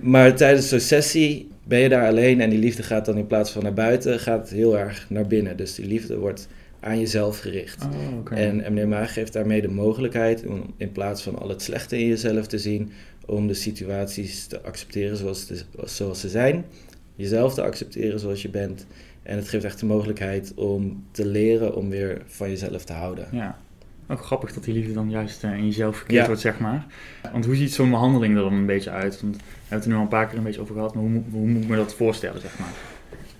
Maar 0.00 0.36
tijdens 0.36 0.68
zo'n 0.68 0.80
sessie 0.80 1.50
ben 1.64 1.78
je 1.78 1.88
daar 1.88 2.06
alleen 2.06 2.40
en 2.40 2.50
die 2.50 2.58
liefde 2.58 2.82
gaat 2.82 3.04
dan 3.04 3.16
in 3.16 3.26
plaats 3.26 3.50
van 3.50 3.62
naar 3.62 3.74
buiten, 3.74 4.20
gaat 4.20 4.50
heel 4.50 4.78
erg 4.78 5.06
naar 5.08 5.26
binnen. 5.26 5.56
Dus 5.56 5.74
die 5.74 5.86
liefde 5.86 6.18
wordt 6.18 6.48
aan 6.82 6.98
jezelf 6.98 7.38
gericht. 7.38 7.84
Oh, 7.84 8.18
okay. 8.18 8.38
En 8.38 8.72
MDMA 8.72 9.06
geeft 9.06 9.32
daarmee 9.32 9.60
de 9.60 9.70
mogelijkheid 9.70 10.46
om 10.46 10.74
in 10.76 10.92
plaats 10.92 11.22
van 11.22 11.38
al 11.38 11.48
het 11.48 11.62
slechte 11.62 11.98
in 11.98 12.06
jezelf 12.06 12.46
te 12.46 12.58
zien, 12.58 12.92
om 13.26 13.46
de 13.46 13.54
situaties 13.54 14.46
te 14.46 14.62
accepteren 14.62 15.16
zoals, 15.16 15.46
de, 15.46 15.62
zoals 15.84 16.20
ze 16.20 16.28
zijn, 16.28 16.64
jezelf 17.14 17.54
te 17.54 17.62
accepteren 17.62 18.20
zoals 18.20 18.42
je 18.42 18.48
bent. 18.48 18.86
En 19.22 19.36
het 19.36 19.48
geeft 19.48 19.64
echt 19.64 19.80
de 19.80 19.86
mogelijkheid 19.86 20.52
om 20.54 21.04
te 21.10 21.26
leren 21.26 21.74
om 21.74 21.88
weer 21.88 22.22
van 22.26 22.48
jezelf 22.48 22.84
te 22.84 22.92
houden. 22.92 23.28
Ja, 23.32 23.58
ook 24.08 24.24
grappig 24.24 24.52
dat 24.52 24.64
die 24.64 24.74
liefde 24.74 24.92
dan 24.92 25.10
juist 25.10 25.44
uh, 25.44 25.52
in 25.52 25.66
jezelf 25.66 25.96
verkeerd 25.96 26.26
wordt, 26.26 26.40
zeg 26.40 26.58
maar. 26.58 26.86
Want 27.32 27.44
hoe 27.44 27.56
ziet 27.56 27.72
zo'n 27.72 27.90
behandeling 27.90 28.36
er 28.36 28.42
dan 28.42 28.52
een 28.52 28.66
beetje 28.66 28.90
uit? 28.90 29.20
Want 29.20 29.36
we 29.36 29.42
hebben 29.42 29.78
het 29.78 29.84
er 29.84 29.90
nu 29.90 29.96
al 29.96 30.02
een 30.02 30.08
paar 30.08 30.26
keer 30.28 30.38
een 30.38 30.44
beetje 30.44 30.60
over 30.60 30.74
gehad, 30.74 30.94
maar 30.94 31.02
hoe, 31.02 31.22
hoe 31.30 31.46
moet 31.46 31.62
ik 31.62 31.68
me 31.68 31.76
dat 31.76 31.94
voorstellen, 31.94 32.40
zeg 32.40 32.58
maar? 32.58 32.72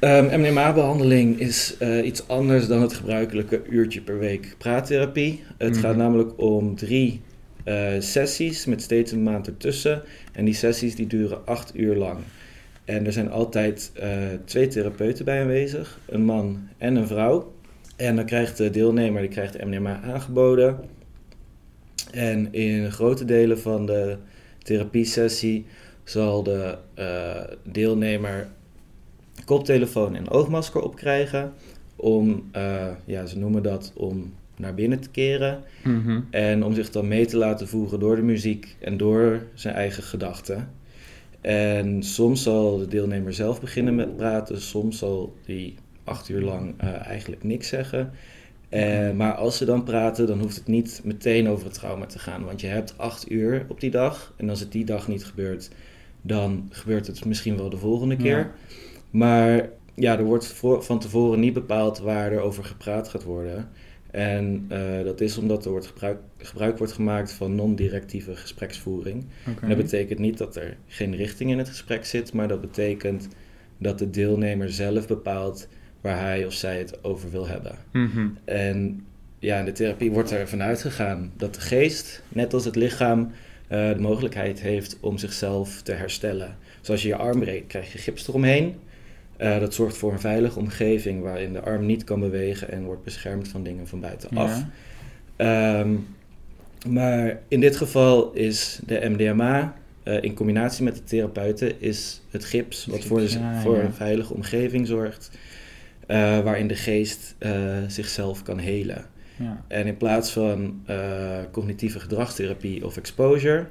Um, 0.04 0.08
ehm, 0.08 0.40
MDMA-behandeling 0.40 1.38
is 1.38 1.76
uh, 1.80 2.06
iets 2.06 2.28
anders 2.28 2.66
dan 2.66 2.82
het 2.82 2.92
gebruikelijke 2.92 3.62
uurtje 3.68 4.00
per 4.00 4.18
week 4.18 4.54
praattherapie. 4.58 5.42
Het 5.58 5.68
mm 5.68 5.74
-hmm. 5.74 5.82
gaat 5.82 5.96
namelijk 5.96 6.40
om 6.40 6.76
drie 6.76 7.20
uh, 7.64 7.88
sessies 7.98 8.66
met 8.66 8.82
steeds 8.82 9.12
een 9.12 9.22
maand 9.22 9.46
ertussen. 9.46 10.02
En 10.32 10.44
die 10.44 10.54
sessies 10.54 10.94
die 10.94 11.06
duren 11.06 11.46
acht 11.46 11.76
uur 11.76 11.96
lang. 11.96 12.18
En 12.84 13.06
er 13.06 13.12
zijn 13.12 13.30
altijd 13.30 13.92
uh, 13.96 14.04
twee 14.44 14.66
therapeuten 14.66 15.24
bij 15.24 15.40
aanwezig, 15.40 15.98
een 16.06 16.24
man 16.24 16.68
en 16.78 16.96
een 16.96 17.06
vrouw. 17.06 17.52
En 17.96 18.16
dan 18.16 18.26
krijgt 18.26 18.56
de 18.56 18.70
deelnemer 18.70 19.20
die 19.20 19.30
krijgt 19.30 19.64
MDMA 19.64 20.00
aangeboden. 20.00 20.80
En 22.10 22.52
in 22.52 22.92
grote 22.92 23.24
delen 23.24 23.58
van 23.58 23.86
de 23.86 24.16
therapiesessie 24.62 25.66
zal 26.04 26.42
de 26.42 26.78
deelnemer 27.64 28.48
koptelefoon 29.44 30.16
en 30.16 30.30
oogmasker 30.30 30.82
opkrijgen. 30.82 31.52
Om, 31.96 32.50
uh, 32.56 32.86
ja, 33.04 33.26
ze 33.26 33.38
noemen 33.38 33.62
dat 33.62 33.92
om 33.96 34.32
naar 34.56 34.74
binnen 34.74 35.00
te 35.00 35.10
keren. 35.10 35.62
Mm 35.84 36.02
-hmm. 36.04 36.26
En 36.30 36.64
om 36.64 36.74
zich 36.74 36.90
dan 36.90 37.08
mee 37.08 37.26
te 37.26 37.36
laten 37.36 37.68
voegen 37.68 38.00
door 38.00 38.16
de 38.16 38.22
muziek 38.22 38.76
en 38.80 38.96
door 38.96 39.42
zijn 39.54 39.74
eigen 39.74 40.02
gedachten. 40.02 40.70
En 41.40 42.02
soms 42.02 42.42
zal 42.42 42.78
de 42.78 42.88
deelnemer 42.88 43.32
zelf 43.32 43.60
beginnen 43.60 43.94
met 43.94 44.16
praten, 44.16 44.60
soms 44.60 44.98
zal 44.98 45.36
die 45.46 45.74
acht 46.04 46.28
uur 46.28 46.40
lang 46.40 46.74
uh, 46.82 47.06
eigenlijk 47.06 47.44
niks 47.44 47.68
zeggen. 47.68 48.12
Uh, 48.70 49.10
maar 49.10 49.34
als 49.34 49.56
ze 49.56 49.64
dan 49.64 49.84
praten, 49.84 50.26
dan 50.26 50.40
hoeft 50.40 50.56
het 50.56 50.66
niet 50.66 51.00
meteen 51.04 51.48
over 51.48 51.64
het 51.64 51.74
trauma 51.74 52.06
te 52.06 52.18
gaan. 52.18 52.44
Want 52.44 52.60
je 52.60 52.66
hebt 52.66 52.98
acht 52.98 53.30
uur 53.30 53.66
op 53.68 53.80
die 53.80 53.90
dag. 53.90 54.32
En 54.36 54.50
als 54.50 54.60
het 54.60 54.72
die 54.72 54.84
dag 54.84 55.08
niet 55.08 55.24
gebeurt, 55.24 55.70
dan 56.22 56.68
gebeurt 56.70 57.06
het 57.06 57.24
misschien 57.24 57.56
wel 57.56 57.70
de 57.70 57.76
volgende 57.76 58.16
keer. 58.16 58.38
Ja. 58.38 58.50
Maar 59.12 59.68
ja, 59.94 60.18
er 60.18 60.24
wordt 60.24 60.46
voor, 60.46 60.82
van 60.82 60.98
tevoren 60.98 61.40
niet 61.40 61.52
bepaald 61.52 61.98
waar 61.98 62.32
er 62.32 62.40
over 62.40 62.64
gepraat 62.64 63.08
gaat 63.08 63.24
worden. 63.24 63.68
En 64.10 64.68
uh, 64.72 65.04
dat 65.04 65.20
is 65.20 65.38
omdat 65.38 65.64
er 65.64 65.70
wordt 65.70 65.86
gebruik, 65.86 66.18
gebruik 66.38 66.78
wordt 66.78 66.92
gemaakt 66.92 67.32
van 67.32 67.54
non-directieve 67.54 68.36
gespreksvoering. 68.36 69.24
Okay. 69.48 69.62
En 69.62 69.68
dat 69.68 69.76
betekent 69.76 70.18
niet 70.18 70.38
dat 70.38 70.56
er 70.56 70.76
geen 70.86 71.16
richting 71.16 71.50
in 71.50 71.58
het 71.58 71.68
gesprek 71.68 72.04
zit, 72.04 72.32
maar 72.32 72.48
dat 72.48 72.60
betekent 72.60 73.28
dat 73.78 73.98
de 73.98 74.10
deelnemer 74.10 74.72
zelf 74.72 75.06
bepaalt 75.06 75.68
waar 76.00 76.20
hij 76.20 76.46
of 76.46 76.52
zij 76.52 76.78
het 76.78 77.04
over 77.04 77.30
wil 77.30 77.46
hebben. 77.46 77.78
Mm 77.92 78.10
-hmm. 78.12 78.36
En 78.44 79.06
ja, 79.38 79.58
in 79.58 79.64
de 79.64 79.72
therapie 79.72 80.10
wordt 80.10 80.30
er 80.30 80.48
vanuit 80.48 80.80
gegaan 80.80 81.32
dat 81.36 81.54
de 81.54 81.60
geest, 81.60 82.22
net 82.28 82.54
als 82.54 82.64
het 82.64 82.76
lichaam, 82.76 83.20
uh, 83.20 83.28
de 83.68 84.00
mogelijkheid 84.00 84.60
heeft 84.60 84.96
om 85.00 85.18
zichzelf 85.18 85.82
te 85.82 85.92
herstellen. 85.92 86.56
Dus 86.80 86.90
als 86.90 87.02
je 87.02 87.08
je 87.08 87.16
arm 87.16 87.40
breekt, 87.40 87.66
krijg 87.66 87.92
je 87.92 87.98
gips 87.98 88.28
eromheen. 88.28 88.74
Uh, 89.38 89.58
dat 89.58 89.74
zorgt 89.74 89.96
voor 89.96 90.12
een 90.12 90.20
veilige 90.20 90.58
omgeving 90.58 91.22
waarin 91.22 91.52
de 91.52 91.60
arm 91.60 91.86
niet 91.86 92.04
kan 92.04 92.20
bewegen 92.20 92.70
en 92.70 92.84
wordt 92.84 93.04
beschermd 93.04 93.48
van 93.48 93.62
dingen 93.62 93.88
van 93.88 94.00
buitenaf. 94.00 94.64
Ja. 95.36 95.80
Um, 95.80 96.06
maar 96.88 97.40
in 97.48 97.60
dit 97.60 97.76
geval 97.76 98.32
is 98.32 98.80
de 98.86 99.00
MDMA 99.08 99.76
uh, 100.04 100.22
in 100.22 100.34
combinatie 100.34 100.84
met 100.84 100.96
de 100.96 101.04
therapeuten 101.04 101.80
is 101.80 102.20
het 102.30 102.44
gips, 102.44 102.86
wat 102.86 103.04
voor, 103.04 103.22
Ja, 103.22 103.60
voor 103.60 103.76
ja. 103.76 103.82
een 103.82 103.94
veilige 103.94 104.34
omgeving 104.34 104.86
zorgt, 104.86 105.30
uh, 106.08 106.40
waarin 106.40 106.66
de 106.66 106.76
geest 106.76 107.34
zichzelf 107.86 108.42
kan 108.42 108.58
helen. 108.58 109.04
Ja. 109.36 109.64
En 109.68 109.86
in 109.86 109.96
plaats 109.96 110.30
van 110.30 110.82
cognitieve 111.50 112.00
gedragstherapie 112.00 112.84
of 112.84 112.96
exposure, 112.96 113.66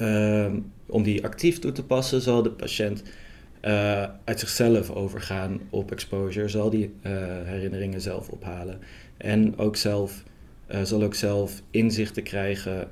um, 0.00 0.72
om 0.86 1.02
die 1.02 1.24
actief 1.24 1.58
toe 1.58 1.72
te 1.72 1.84
passen, 1.84 2.20
zal 2.20 2.42
de 2.42 2.50
patiënt 2.50 3.02
uh, 3.64 4.02
uit 4.24 4.40
zichzelf 4.40 4.90
overgaan 4.90 5.60
op 5.70 5.90
exposure, 5.90 6.48
zal 6.48 6.70
die 6.70 6.84
uh, 7.02 7.12
herinneringen 7.44 8.00
zelf 8.00 8.28
ophalen. 8.28 8.78
En 9.16 9.58
ook 9.58 9.76
zelf, 9.76 10.22
uh, 10.70 10.82
zal 10.82 11.02
ook 11.02 11.14
zelf 11.14 11.62
inzichten 11.70 12.22
krijgen, 12.22 12.88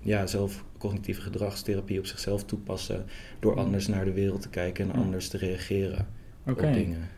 ja, 0.00 0.26
zelf 0.26 0.64
cognitieve 0.78 1.20
gedragstherapie 1.20 1.98
op 1.98 2.06
zichzelf 2.06 2.44
toepassen, 2.44 3.04
door 3.40 3.56
anders 3.56 3.88
naar 3.88 4.04
de 4.04 4.12
wereld 4.12 4.42
te 4.42 4.48
kijken 4.48 4.84
en 4.90 4.96
Ja. 4.98 5.02
anders 5.04 5.28
te 5.28 5.36
reageren 5.38 6.06
op 6.46 6.58
dingen. 6.72 7.08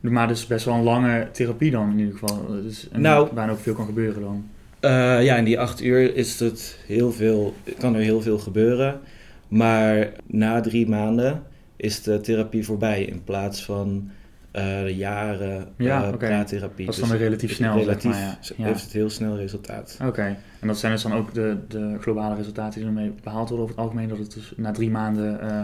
Maar 0.00 0.28
dus 0.28 0.46
best 0.46 0.64
wel 0.64 0.74
een 0.74 0.82
lange 0.82 1.28
therapie 1.32 1.70
dan 1.70 1.90
in 1.90 1.98
ieder 1.98 2.18
geval. 2.18 2.46
Dus 2.46 2.88
en 2.90 3.00
Nou- 3.00 3.34
bijna 3.34 3.52
ook 3.52 3.58
veel 3.58 3.74
kan 3.74 3.86
gebeuren 3.86 4.22
dan. 4.22 4.48
Ja, 5.24 5.36
in 5.36 5.44
die 5.44 5.58
acht 5.60 5.82
uur 5.82 6.14
is 6.16 6.40
het 6.40 6.78
heel 6.86 7.12
veel, 7.12 7.54
kan 7.78 7.94
er 7.94 8.00
heel 8.00 8.20
veel 8.22 8.38
gebeuren. 8.38 9.00
Maar 9.48 10.12
na 10.26 10.60
drie 10.60 10.88
maanden 10.88 11.42
is 11.78 12.02
de 12.02 12.20
therapie 12.20 12.64
voorbij 12.64 13.02
in 13.04 13.24
plaats 13.24 13.64
van 13.64 14.10
uh, 14.52 14.82
de 14.82 14.96
jaren 14.96 15.68
Ja, 15.76 16.12
uh. 16.20 16.20
Dat 16.20 16.52
is 16.52 16.86
Dus 16.86 16.96
dan 16.96 17.08
weer 17.08 17.18
relatief 17.18 17.52
snel, 17.54 17.72
zeg 17.72 17.82
relatief 17.82 18.10
maar, 18.10 18.38
ja. 18.56 18.64
Heeft 18.64 18.82
het 18.82 18.92
heel 18.92 19.10
snel 19.10 19.36
resultaat. 19.36 19.98
Oké. 20.04 20.36
En 20.60 20.66
dat 20.66 20.78
zijn 20.78 20.92
dus 20.92 21.02
dan 21.02 21.12
ook 21.12 21.34
de, 21.34 21.56
de 21.68 21.96
globale 22.00 22.34
resultaten 22.34 22.80
die 22.80 22.88
ermee 22.88 23.12
behaald 23.22 23.48
worden 23.48 23.66
over 23.66 23.76
het 23.76 23.84
algemeen. 23.84 24.08
Dat 24.08 24.18
het 24.18 24.34
dus 24.34 24.52
na 24.56 24.72
drie 24.72 24.90
maanden 24.90 25.40
eh, 25.40 25.58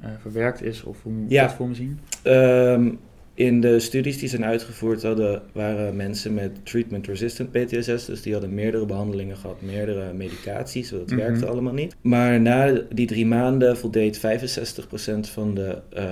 eh, 0.00 0.10
verwerkt 0.20 0.62
is. 0.62 0.82
Of 0.82 1.02
hoe 1.02 1.12
moet 1.12 1.28
je 1.28 1.34
Ja. 1.34 1.42
dat 1.46 1.52
voor 1.54 1.68
me 1.68 1.74
zien? 1.74 2.00
Um, 2.24 2.98
in 3.38 3.60
de 3.60 3.80
studies 3.80 4.18
die 4.18 4.28
zijn 4.28 4.44
uitgevoerd 4.44 5.02
hadden, 5.02 5.42
waren 5.52 5.96
mensen 5.96 6.34
met 6.34 6.50
treatment-resistant 6.62 7.50
PTSS. 7.50 8.04
Dus 8.04 8.22
die 8.22 8.32
hadden 8.32 8.54
meerdere 8.54 8.86
behandelingen 8.86 9.36
gehad, 9.36 9.62
meerdere 9.62 10.12
medicaties. 10.12 10.90
Dat 10.90 11.06
Mhm. 11.06 11.16
werkte 11.16 11.46
allemaal 11.46 11.72
niet. 11.72 11.96
Maar 12.00 12.40
na 12.40 12.82
die 12.92 13.06
drie 13.06 13.26
maanden 13.26 13.76
voldeed 13.76 14.18
65% 14.18 15.28
van 15.28 15.54
de 15.54 15.78
uh, 15.96 16.02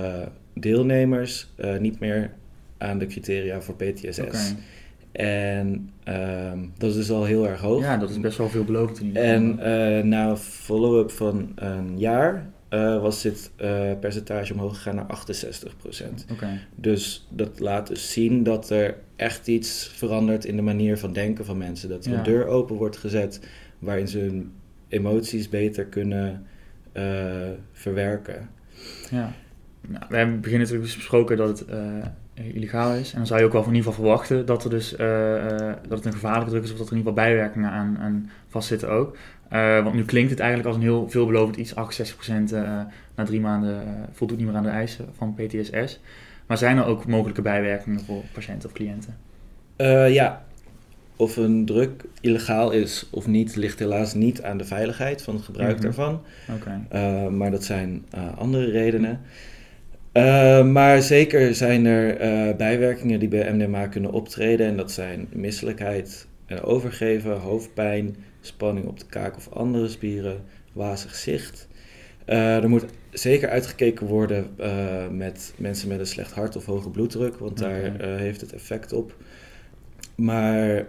deelnemers 0.53 1.47
uh, 1.57 1.77
niet 1.77 1.99
meer 1.99 2.31
aan 2.77 2.97
de 2.97 3.05
criteria 3.05 3.61
voor 3.61 3.75
PTSS. 3.75 4.53
En 5.11 5.89
um, 6.07 6.71
dat 6.77 6.89
is 6.89 6.95
dus 6.95 7.11
al 7.11 7.23
heel 7.23 7.47
erg 7.47 7.59
hoog. 7.61 7.81
Ja, 7.81 7.97
dat 7.97 8.09
is 8.09 8.19
best 8.19 8.37
wel 8.37 8.49
ieder 9.07 9.23
geval. 9.23 9.35
En 9.35 9.59
uh, 9.99 10.03
na 10.03 10.29
een 10.29 10.37
follow-up 10.37 11.11
van 11.11 11.51
een 11.55 11.99
jaar 11.99 12.49
uh, 12.69 13.01
was 13.01 13.21
dit 13.21 13.51
uh, 13.61 13.91
percentage 13.99 14.53
omhoog 14.53 14.75
gegaan 14.75 14.95
naar 14.95 15.25
68%. 16.25 16.31
Oké. 16.31 16.59
Dus 16.75 17.27
dat 17.29 17.59
laat 17.59 17.87
dus 17.87 18.11
zien 18.13 18.43
dat 18.43 18.69
er 18.69 18.95
echt 19.15 19.47
iets 19.47 19.91
verandert 19.95 20.45
in 20.45 20.55
de 20.55 20.61
manier 20.61 20.97
van 20.97 21.13
denken 21.13 21.45
van 21.45 21.57
mensen. 21.57 21.89
Dat 21.89 22.05
er 22.05 22.11
Ja. 22.11 22.17
een 22.17 22.23
deur 22.23 22.45
open 22.45 22.75
wordt 22.75 22.97
gezet 22.97 23.39
waarin 23.79 24.07
ze 24.07 24.19
hun 24.19 24.51
emoties 24.87 25.49
beter 25.49 25.85
kunnen 25.85 26.45
uh, 26.93 27.03
verwerken. 27.71 28.49
Ja. 29.11 29.33
Nou, 29.87 30.05
we 30.09 30.15
hebben 30.15 30.27
in 30.27 30.31
het 30.31 30.41
begin 30.41 30.59
natuurlijk 30.59 30.83
besproken 30.95 31.37
dat 31.37 31.59
het 31.59 31.67
eh, 31.69 32.05
illegaal 32.53 32.93
is. 32.93 33.11
En 33.11 33.17
dan 33.17 33.27
zou 33.27 33.39
je 33.39 33.45
ook 33.45 33.51
wel 33.53 33.61
in 33.61 33.67
ieder 33.75 33.83
geval 33.83 34.03
verwachten 34.03 34.45
dat, 34.45 34.63
er 34.63 34.69
dus, 34.69 34.95
eh, 34.95 35.35
eh, 35.45 35.75
dat 35.87 35.97
het 35.97 36.05
een 36.05 36.13
gevaarlijke 36.13 36.49
druk 36.49 36.63
is 36.63 36.71
of 36.71 36.77
dat 36.77 36.87
er 36.87 36.91
in 36.93 36.97
ieder 36.97 37.13
geval 37.13 37.25
bijwerkingen 37.25 37.69
aan, 37.69 37.97
aan 37.99 38.29
vastzitten 38.47 38.89
ook. 38.89 39.17
Eh, 39.49 39.83
want 39.83 39.95
nu 39.95 40.05
klinkt 40.05 40.29
het 40.29 40.39
eigenlijk 40.39 40.69
als 40.69 40.77
een 40.77 40.83
heel 40.89 41.09
veelbelovend 41.09 41.55
iets. 41.55 41.75
68% 41.75 42.51
eh, 42.51 42.61
na 43.15 43.23
drie 43.23 43.39
maanden 43.39 43.81
eh, 43.81 43.87
voldoet 44.11 44.37
niet 44.37 44.47
meer 44.47 44.55
aan 44.55 44.63
de 44.63 44.69
eisen 44.69 45.05
van 45.17 45.33
PTSS. 45.33 45.99
Maar 46.45 46.57
zijn 46.57 46.77
er 46.77 46.85
ook 46.85 47.05
mogelijke 47.07 47.41
bijwerkingen 47.41 47.99
voor 47.99 48.23
patiënten 48.33 48.69
of 48.69 48.75
cliënten? 48.75 49.15
Ja, 50.13 50.45
of 51.15 51.37
een 51.37 51.65
druk 51.65 52.03
illegaal 52.21 52.71
is 52.71 53.07
of 53.11 53.27
niet, 53.27 53.55
ligt 53.55 53.79
helaas 53.79 54.13
niet 54.13 54.43
aan 54.43 54.57
de 54.57 54.65
veiligheid 54.65 55.21
van 55.21 55.35
het 55.35 55.43
gebruik 55.43 55.73
Mhm. 55.73 55.81
daarvan. 55.81 56.21
Oké. 56.55 56.99
Maar 57.29 57.51
dat 57.51 57.63
zijn 57.63 58.05
andere 58.37 58.71
redenen. 58.71 59.21
Uh, 60.17 60.65
maar 60.65 61.01
zeker 61.01 61.55
zijn 61.55 61.85
er 61.85 62.21
uh, 62.21 62.55
bijwerkingen 62.55 63.19
die 63.19 63.27
bij 63.27 63.53
MDMA 63.53 63.87
kunnen 63.87 64.11
optreden. 64.11 64.67
En 64.67 64.77
dat 64.77 64.91
zijn 64.91 65.27
misselijkheid 65.31 66.27
en 66.45 66.61
overgeven, 66.61 67.39
hoofdpijn, 67.39 68.15
spanning 68.41 68.85
op 68.85 68.99
de 68.99 69.05
kaak 69.05 69.35
of 69.35 69.49
andere 69.51 69.87
spieren, 69.87 70.43
wazig 70.73 71.15
zicht. 71.15 71.67
Uh, 72.27 72.55
er 72.55 72.69
moet 72.69 72.85
zeker 73.11 73.49
uitgekeken 73.49 74.07
worden 74.07 74.55
met 75.17 75.53
mensen 75.57 75.87
met 75.87 75.99
een 75.99 76.07
slecht 76.07 76.31
hart 76.31 76.55
of 76.55 76.65
hoge 76.65 76.89
bloeddruk, 76.89 77.37
want 77.37 77.57
daar 77.57 77.91
heeft 77.99 78.41
het 78.41 78.53
effect 78.53 78.93
op. 78.93 79.15
Maar 80.15 80.85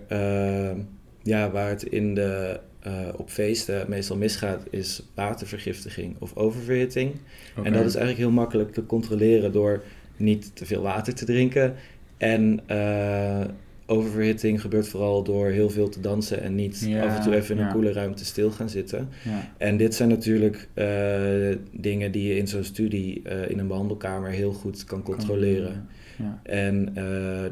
ja, 1.22 1.50
waar 1.50 1.68
het 1.68 1.82
in 1.82 2.14
de 2.14 2.60
uh, 2.88 3.08
op 3.16 3.30
feesten 3.30 3.84
meestal 3.88 4.16
misgaat, 4.16 4.62
is 4.70 5.02
watervergiftiging 5.14 6.16
of 6.18 6.36
oververhitting. 6.36 7.14
En 7.62 7.72
dat 7.72 7.84
is 7.84 7.94
eigenlijk 7.94 8.18
heel 8.18 8.30
makkelijk 8.30 8.72
te 8.72 8.86
controleren 8.86 9.52
door 9.52 9.82
niet 10.16 10.50
te 10.56 10.66
veel 10.66 10.82
water 10.82 11.14
te 11.14 11.24
drinken. 11.24 11.74
En 12.16 12.60
uh, 12.70 13.44
oververhitting 13.86 14.60
gebeurt 14.60 14.88
vooral 14.88 15.22
door 15.22 15.48
heel 15.48 15.70
veel 15.70 15.88
te 15.88 16.00
dansen 16.00 16.42
en 16.42 16.54
niet 16.54 16.88
af 17.02 17.16
en 17.16 17.22
toe 17.22 17.34
even 17.34 17.56
in 17.56 17.64
een 17.64 17.72
koele 17.72 17.92
ruimte 17.92 18.24
stil 18.24 18.50
gaan 18.50 18.68
zitten. 18.68 19.08
Ja. 19.24 19.52
En 19.56 19.76
dit 19.76 19.94
zijn 19.94 20.08
natuurlijk 20.08 20.68
uh, 20.74 21.56
dingen 21.72 22.12
die 22.12 22.28
je 22.28 22.36
in 22.36 22.48
zo'n 22.48 22.64
studie 22.64 23.22
in 23.48 23.58
een 23.58 23.66
behandelkamer 23.66 24.30
heel 24.30 24.52
goed 24.52 24.84
kan 24.84 25.02
controleren. 25.02 25.88
Ja. 26.18 26.40
En 26.42 26.96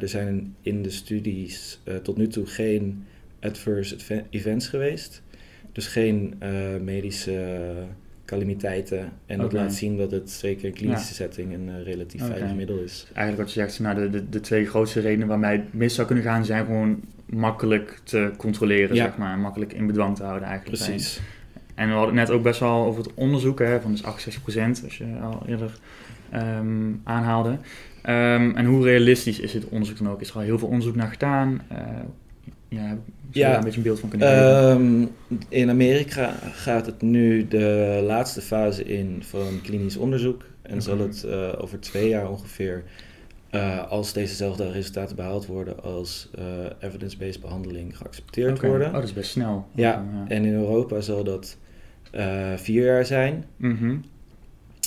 er 0.01 0.09
zijn 0.09 0.55
in 0.61 0.81
de 0.81 0.89
studies 0.89 1.79
tot 2.03 2.17
nu 2.17 2.27
toe 2.27 2.45
geen 2.45 3.05
adverse 3.39 4.23
events 4.29 4.67
geweest. 4.67 5.21
Dus 5.77 5.87
geen 5.87 6.33
uh, 6.43 6.49
medische 6.81 7.73
calamiteiten. 8.25 9.11
En 9.25 9.37
dat 9.37 9.53
laat 9.53 9.73
zien 9.73 9.97
dat 9.97 10.11
het 10.11 10.31
zeker 10.31 10.65
in 10.65 10.73
klinische 10.73 11.13
setting 11.13 11.53
een 11.53 11.67
uh, 11.67 11.83
relatief 11.83 12.25
veilig 12.25 12.55
middel 12.55 12.77
is. 12.77 13.07
Eigenlijk 13.13 13.37
wat 13.37 13.53
je 13.53 13.59
zegt, 13.59 13.79
nou, 13.79 13.95
de, 13.95 14.09
de, 14.09 14.29
de 14.29 14.39
twee 14.39 14.65
grootste 14.65 14.99
redenen 14.99 15.27
waarmee 15.27 15.57
het 15.57 15.73
mis 15.73 15.95
zou 15.95 16.07
kunnen 16.07 16.25
gaan, 16.25 16.45
zijn 16.45 16.65
gewoon 16.65 17.01
makkelijk 17.25 17.99
te 18.03 18.31
controleren, 18.37 18.95
ja. 18.95 19.03
zeg 19.03 19.17
maar. 19.17 19.37
Makkelijk 19.37 19.73
in 19.73 19.87
bedwang 19.87 20.15
te 20.15 20.23
houden 20.23 20.47
eigenlijk. 20.47 20.83
Precies. 20.83 21.19
En 21.75 21.87
we 21.87 21.93
hadden 21.93 22.17
het 22.17 22.27
net 22.27 22.37
ook 22.37 22.43
best 22.43 22.59
wel 22.59 22.85
over 22.85 23.03
het 23.03 23.13
onderzoek, 23.13 23.59
hè, 23.59 23.81
van 23.81 23.91
dus 23.91 24.03
68%, 24.03 24.83
als 24.83 24.97
je 24.97 25.05
al 25.21 25.43
eerder 25.47 25.79
um, 26.33 27.01
aanhaalde. 27.03 27.49
Um, 27.49 28.55
en 28.55 28.65
hoe 28.65 28.83
realistisch 28.83 29.39
is 29.39 29.51
dit 29.51 29.69
onderzoek 29.69 29.97
dan 29.97 30.09
ook? 30.09 30.21
Is 30.21 30.29
er 30.29 30.35
al 30.35 30.41
heel 30.41 30.59
veel 30.59 30.67
onderzoek 30.67 30.95
naar 30.95 31.11
gedaan? 31.11 31.61
Uh, 31.71 31.77
ja, 32.69 32.97
ja, 33.31 33.57
een 33.57 33.63
beetje 33.63 33.77
een 33.77 33.83
beeld 33.83 33.99
van 33.99 34.09
kunnen 34.09 34.27
geven? 34.27 34.81
Um, 34.81 35.09
in 35.49 35.69
Amerika 35.69 36.35
gaat 36.51 36.85
het 36.85 37.01
nu 37.01 37.47
de 37.47 38.03
laatste 38.05 38.41
fase 38.41 38.83
in 38.83 39.23
van 39.23 39.61
klinisch 39.63 39.97
onderzoek. 39.97 40.45
En 40.61 40.81
zal 40.81 40.99
het 40.99 41.23
uh, 41.27 41.53
over 41.57 41.79
twee 41.79 42.09
jaar 42.09 42.29
ongeveer, 42.29 42.83
uh, 43.51 43.87
als 43.87 44.13
dezezelfde 44.13 44.71
resultaten 44.71 45.15
behaald 45.15 45.45
worden 45.45 45.83
als 45.83 46.29
uh, 46.39 46.45
evidence-based 46.79 47.41
behandeling 47.41 47.97
geaccepteerd 47.97 48.57
okay. 48.57 48.69
worden. 48.69 48.87
Oh, 48.87 48.93
dat 48.93 49.03
is 49.03 49.13
best 49.13 49.31
snel. 49.31 49.67
Ja, 49.75 50.05
ja. 50.13 50.25
en 50.27 50.45
in 50.45 50.53
Europa 50.53 51.01
zal 51.01 51.23
dat 51.23 51.57
vier 52.55 52.85
jaar 52.85 53.05
zijn. 53.05 53.45
Mm 53.57 53.77
-hmm. 53.77 54.03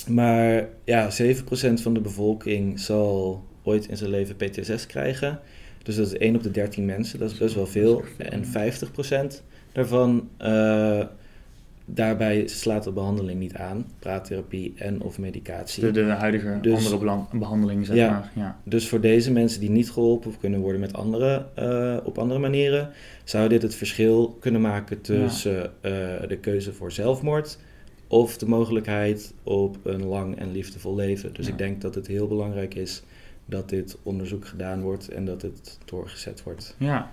Maar 0.07 0.67
ja, 0.83 1.09
7% 1.11 1.45
van 1.73 1.93
de 1.93 2.01
bevolking 2.01 2.79
zal 2.79 3.43
ooit 3.63 3.87
in 3.87 3.97
zijn 3.97 4.09
leven 4.09 4.35
PTSS 4.35 4.85
krijgen. 4.85 5.39
Dus 5.83 5.95
dat 5.95 6.05
is 6.05 6.17
1 6.17 6.35
op 6.35 6.43
de 6.43 6.51
13 6.51 6.85
mensen, 6.85 7.19
dat 7.19 7.31
is 7.31 7.37
best 7.37 7.55
wel 7.55 7.67
veel. 7.67 8.03
En 8.17 8.43
50% 8.45 9.41
daarvan, 9.71 10.29
uh, 10.41 11.05
daarbij 11.85 12.47
slaat 12.47 12.83
de 12.83 12.91
behandeling 12.91 13.39
niet 13.39 13.55
aan. 13.55 13.85
Praattherapie 13.99 14.73
en 14.75 15.01
of 15.01 15.19
medicatie. 15.19 15.83
De, 15.83 15.91
de 15.91 16.03
huidige 16.03 16.57
dus, 16.61 16.91
andere 16.91 17.25
behandeling, 17.31 17.85
zeg 17.85 17.95
ja, 17.95 18.09
maar. 18.09 18.31
Ja. 18.35 18.59
Dus 18.63 18.87
voor 18.87 19.01
deze 19.01 19.31
mensen 19.31 19.59
die 19.59 19.69
niet 19.69 19.91
geholpen 19.91 20.33
kunnen 20.39 20.59
worden 20.59 20.81
met 20.81 20.93
andere, 20.93 21.45
uh, 21.59 21.97
op 22.03 22.17
andere 22.17 22.39
manieren... 22.39 22.89
zou 23.23 23.49
dit 23.49 23.61
het 23.61 23.75
verschil 23.75 24.37
kunnen 24.39 24.61
maken 24.61 25.01
tussen 25.01 25.71
ja. 25.81 25.89
uh, 26.21 26.27
de 26.27 26.37
keuze 26.41 26.73
voor 26.73 26.91
zelfmoord... 26.91 27.57
of 28.07 28.37
de 28.37 28.47
mogelijkheid 28.47 29.33
op 29.43 29.77
een 29.83 30.05
lang 30.05 30.37
en 30.37 30.51
liefdevol 30.51 30.95
leven. 30.95 31.33
Dus 31.33 31.47
ik 31.47 31.57
denk 31.57 31.81
dat 31.81 31.95
het 31.95 32.07
heel 32.07 32.27
belangrijk 32.27 32.75
is 32.75 33.03
dat 33.51 33.69
dit 33.69 33.97
onderzoek 34.03 34.47
gedaan 34.47 34.81
wordt 34.81 35.07
en 35.07 35.25
dat 35.25 35.41
het 35.41 35.77
doorgezet 35.85 36.43
wordt. 36.43 36.75
Ja. 36.77 37.11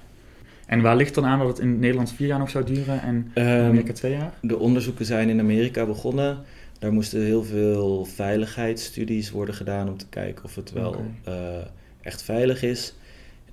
En 0.66 0.80
waar 0.80 0.96
ligt 0.96 1.14
dan 1.14 1.24
aan 1.24 1.38
dat 1.38 1.48
het 1.48 1.58
in 1.58 1.78
Nederland 1.78 2.12
vier 2.12 2.26
jaar 2.26 2.38
nog 2.38 2.50
zou 2.50 2.64
duren 2.64 3.02
en 3.02 3.30
in 3.34 3.48
um, 3.48 3.64
Amerika 3.64 3.92
twee 3.92 4.12
jaar? 4.12 4.32
De 4.40 4.58
onderzoeken 4.58 5.04
zijn 5.04 5.28
in 5.28 5.40
Amerika 5.40 5.86
begonnen. 5.86 6.38
Daar 6.78 6.92
moesten 6.92 7.20
heel 7.20 7.44
veel 7.44 8.04
veiligheidsstudies 8.04 9.30
worden 9.30 9.54
gedaan 9.54 9.88
om 9.88 9.96
te 9.96 10.08
kijken 10.08 10.44
of 10.44 10.54
het 10.54 10.72
wel 10.72 10.88
okay. 10.88 11.34
uh, 11.34 11.64
echt 12.00 12.22
veilig 12.22 12.62
is. 12.62 12.94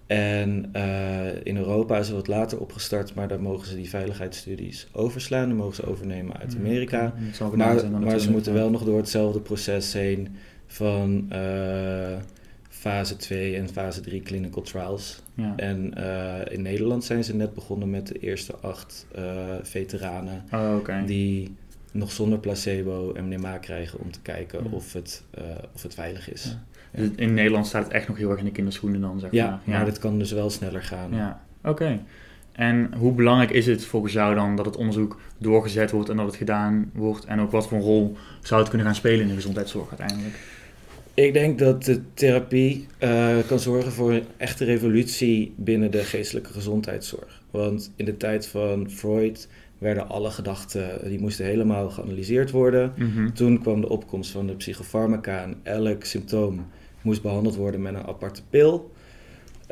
En 0.07 0.71
uh, 0.75 1.45
in 1.45 1.57
Europa 1.57 1.97
is 1.97 2.07
het 2.07 2.15
wat 2.15 2.27
later 2.27 2.59
opgestart, 2.59 3.13
maar 3.13 3.27
daar 3.27 3.41
mogen 3.41 3.67
ze 3.67 3.75
die 3.75 3.89
veiligheidsstudies 3.89 4.87
overslaan. 4.91 5.47
Dan 5.47 5.57
mogen 5.57 5.75
ze 5.75 5.85
overnemen 5.85 6.37
uit 6.37 6.55
Amerika. 6.59 7.13
Ja, 7.39 7.49
maar, 7.55 7.89
maar 7.89 8.19
ze 8.19 8.31
moeten 8.31 8.53
wel 8.53 8.69
nog 8.69 8.83
door 8.83 8.97
hetzelfde 8.97 9.39
proces 9.39 9.93
heen 9.93 10.35
van 10.67 11.29
uh, 11.33 12.17
fase 12.85 13.15
2 13.15 13.55
en 13.55 13.69
fase 13.69 14.01
3 14.01 14.21
clinical 14.21 14.61
trials. 14.61 15.21
Ja. 15.33 15.53
En 15.55 15.93
uh, 15.97 16.53
in 16.53 16.61
Nederland 16.61 17.03
zijn 17.03 17.23
ze 17.23 17.35
net 17.35 17.53
begonnen 17.53 17.89
met 17.89 18.07
de 18.07 18.19
eerste 18.19 18.55
acht 18.55 19.07
uh, 19.17 19.23
veteranen 19.61 20.43
oh, 20.51 20.75
okay. 20.77 21.05
die 21.05 21.55
nog 21.91 22.11
zonder 22.11 22.39
placebo 22.39 23.15
MDMA 23.21 23.57
krijgen 23.57 23.99
om 23.99 24.11
te 24.11 24.21
kijken 24.21 24.63
ja. 24.63 24.69
of, 24.69 24.93
het, 24.93 25.23
uh, 25.37 25.43
of 25.73 25.83
het 25.83 25.93
veilig 25.93 26.31
is. 26.31 26.43
Ja. 26.43 27.01
Dus 27.01 27.09
in 27.15 27.33
Nederland 27.33 27.67
staat 27.67 27.83
het 27.83 27.93
echt 27.93 28.07
nog 28.07 28.17
heel 28.17 28.29
erg 28.29 28.39
in 28.39 28.45
de 28.45 28.51
kinderschoenen 28.51 29.01
dan, 29.01 29.19
zeg 29.19 29.31
ja, 29.31 29.49
maar. 29.49 29.59
Ja, 29.63 29.71
maar 29.71 29.85
dat 29.85 29.99
kan 29.99 30.19
dus 30.19 30.31
wel 30.31 30.49
sneller 30.49 30.83
gaan. 30.83 31.13
Ja, 31.13 31.41
oké. 31.59 31.69
Okay. 31.69 32.01
En 32.51 32.93
hoe 32.97 33.13
belangrijk 33.13 33.51
is 33.51 33.65
het 33.65 33.85
volgens 33.85 34.13
jou 34.13 34.35
dan 34.35 34.55
dat 34.55 34.65
het 34.65 34.75
onderzoek 34.75 35.19
doorgezet 35.37 35.91
wordt 35.91 36.09
en 36.09 36.17
dat 36.17 36.25
het 36.25 36.35
gedaan 36.35 36.91
wordt? 36.93 37.25
En 37.25 37.39
ook 37.39 37.51
wat 37.51 37.67
voor 37.67 37.77
een 37.77 37.83
rol 37.83 38.17
zou 38.41 38.59
het 38.59 38.69
kunnen 38.69 38.87
gaan 38.87 38.95
spelen 38.95 39.21
in 39.21 39.27
de 39.27 39.33
gezondheidszorg 39.33 39.89
uiteindelijk? 39.89 40.35
Ik 41.15 41.33
denk 41.33 41.59
dat 41.59 41.83
de 41.83 42.01
therapie 42.13 42.87
uh, 42.99 43.37
kan 43.47 43.59
zorgen 43.59 43.91
voor 43.91 44.11
een 44.11 44.23
echte 44.37 44.65
revolutie 44.65 45.53
binnen 45.55 45.91
de 45.91 46.03
geestelijke 46.03 46.53
gezondheidszorg. 46.53 47.41
Want 47.51 47.91
in 47.95 48.05
de 48.05 48.17
tijd 48.17 48.47
van 48.47 48.89
Freud 48.89 49.47
werden 49.77 50.09
alle 50.09 50.29
gedachten, 50.29 51.09
die 51.09 51.19
moesten 51.19 51.45
helemaal 51.45 51.89
geanalyseerd 51.89 52.51
worden. 52.51 52.93
Mm 52.97 53.11
-hmm. 53.11 53.33
Toen 53.33 53.61
kwam 53.61 53.81
de 53.81 53.89
opkomst 53.89 54.31
van 54.31 54.47
de 54.47 54.53
psychofarmaca 54.55 55.43
en 55.43 55.55
elk 55.63 56.03
symptoom 56.03 56.65
moest 57.01 57.21
behandeld 57.21 57.55
worden 57.55 57.81
met 57.81 57.93
een 57.93 58.07
aparte 58.07 58.41
pil. 58.49 58.91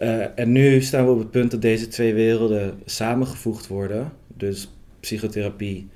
Uh, 0.02 0.40
en 0.40 0.52
nu 0.52 0.82
staan 0.82 1.06
we 1.06 1.12
op 1.12 1.20
het 1.20 1.32
punt 1.32 1.52
dat 1.52 1.62
deze 1.62 1.88
twee 1.88 2.14
werelden 2.14 2.80
samengevoegd 2.86 3.68
worden. 3.68 4.12
Dus 4.28 4.72
psychotherapie 5.00 5.88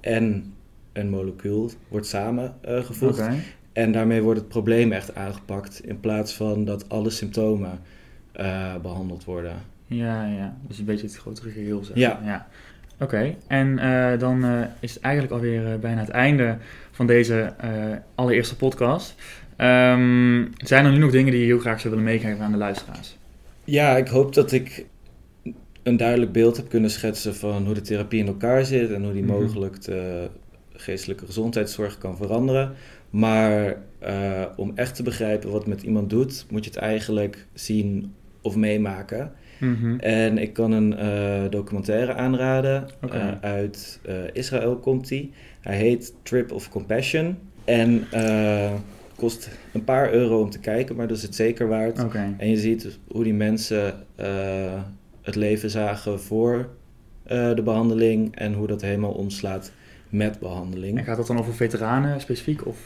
en 0.00 0.54
een 0.92 1.08
molecuul 1.08 1.70
wordt 1.88 2.06
samengevoegd. 2.06 3.18
Uh, 3.18 3.24
okay. 3.24 3.38
En 3.72 3.92
daarmee 3.92 4.22
wordt 4.22 4.40
het 4.40 4.48
probleem 4.48 4.92
echt 4.92 5.14
aangepakt 5.14 5.84
in 5.84 6.00
plaats 6.00 6.34
van 6.34 6.64
dat 6.64 6.88
alle 6.88 7.10
symptomen 7.10 7.80
uh, 8.36 8.76
behandeld 8.82 9.24
worden. 9.24 9.54
Ja, 9.86 10.26
ja, 10.26 10.56
dus 10.66 10.78
een 10.78 10.84
beetje 10.84 11.06
het 11.06 11.16
grotere 11.16 11.50
geheel. 11.50 11.84
Zeg. 11.84 11.96
Ja. 11.96 12.20
ja. 12.24 12.46
Oké, 12.94 13.04
okay. 13.04 13.36
en 13.46 13.78
uh, 13.78 14.18
dan 14.18 14.44
uh, 14.44 14.60
is 14.80 14.94
het 14.94 15.02
eigenlijk 15.02 15.34
alweer 15.34 15.78
bijna 15.78 16.00
het 16.00 16.08
einde 16.08 16.56
van 16.90 17.06
deze 17.06 17.54
allereerste 18.14 18.56
podcast. 18.56 19.14
Um, 19.56 20.50
zijn 20.56 20.84
er 20.84 20.92
nu 20.92 20.98
nog 20.98 21.10
dingen 21.10 21.32
die 21.32 21.40
je 21.40 21.46
heel 21.46 21.58
graag 21.58 21.80
zou 21.80 21.94
willen 21.94 22.10
meegeven 22.10 22.44
aan 22.44 22.52
de 22.52 22.58
luisteraars? 22.58 23.16
Ja, 23.64 23.96
ik 23.96 24.08
hoop 24.08 24.34
dat 24.34 24.52
ik 24.52 24.86
een 25.82 25.96
duidelijk 25.96 26.32
beeld 26.32 26.56
heb 26.56 26.68
kunnen 26.68 26.90
schetsen 26.90 27.34
van 27.34 27.64
hoe 27.64 27.74
de 27.74 27.80
therapie 27.80 28.20
in 28.20 28.26
elkaar 28.26 28.64
zit 28.64 28.92
en 28.92 29.02
hoe 29.02 29.12
die 29.12 29.22
mm 29.22 29.28
-hmm. 29.28 29.42
mogelijk 29.42 29.82
de 29.82 30.28
geestelijke 30.72 31.26
gezondheidszorg 31.26 31.98
kan 31.98 32.16
veranderen. 32.16 32.72
Maar 33.12 33.76
uh, 34.06 34.44
om 34.56 34.72
echt 34.74 34.94
te 34.94 35.02
begrijpen 35.02 35.50
wat 35.50 35.60
het 35.60 35.68
met 35.68 35.82
iemand 35.82 36.10
doet, 36.10 36.46
moet 36.50 36.64
je 36.64 36.70
het 36.70 36.78
eigenlijk 36.78 37.46
zien 37.52 38.12
of 38.40 38.56
meemaken. 38.56 39.32
Mm 39.60 39.74
-hmm. 39.74 39.98
En 39.98 40.38
ik 40.38 40.52
kan 40.52 40.72
een 40.72 40.92
uh, 40.92 41.50
documentaire 41.50 42.14
aanraden. 42.14 42.88
Okay. 43.02 43.20
Uh, 43.20 43.40
uit 43.40 44.00
Israël 44.32 44.76
komt 44.76 45.08
die. 45.08 45.32
Hij 45.60 45.76
heet 45.76 46.14
Trip 46.22 46.52
of 46.52 46.68
Compassion. 46.68 47.38
En 47.64 48.04
kost 49.16 49.50
een 49.72 49.84
paar 49.84 50.12
euro 50.12 50.40
om 50.40 50.50
te 50.50 50.58
kijken, 50.58 50.96
maar 50.96 51.08
dat 51.08 51.16
is 51.16 51.22
het 51.22 51.34
zeker 51.34 51.68
waard. 51.68 52.04
Okay. 52.04 52.34
En 52.38 52.48
je 52.48 52.56
ziet 52.56 52.98
hoe 53.08 53.24
die 53.24 53.34
mensen 53.34 53.94
het 55.22 55.34
leven 55.34 55.70
zagen 55.70 56.20
voor 56.20 56.68
de 57.26 57.62
behandeling 57.64 58.36
en 58.36 58.52
hoe 58.52 58.66
dat 58.66 58.82
helemaal 58.82 59.12
omslaat 59.12 59.72
met 60.12 60.38
behandeling. 60.38 60.98
En 60.98 61.04
gaat 61.04 61.16
dat 61.16 61.26
dan 61.26 61.38
over 61.38 61.54
veteranen 61.54 62.20
specifiek? 62.20 62.66
Of? 62.66 62.78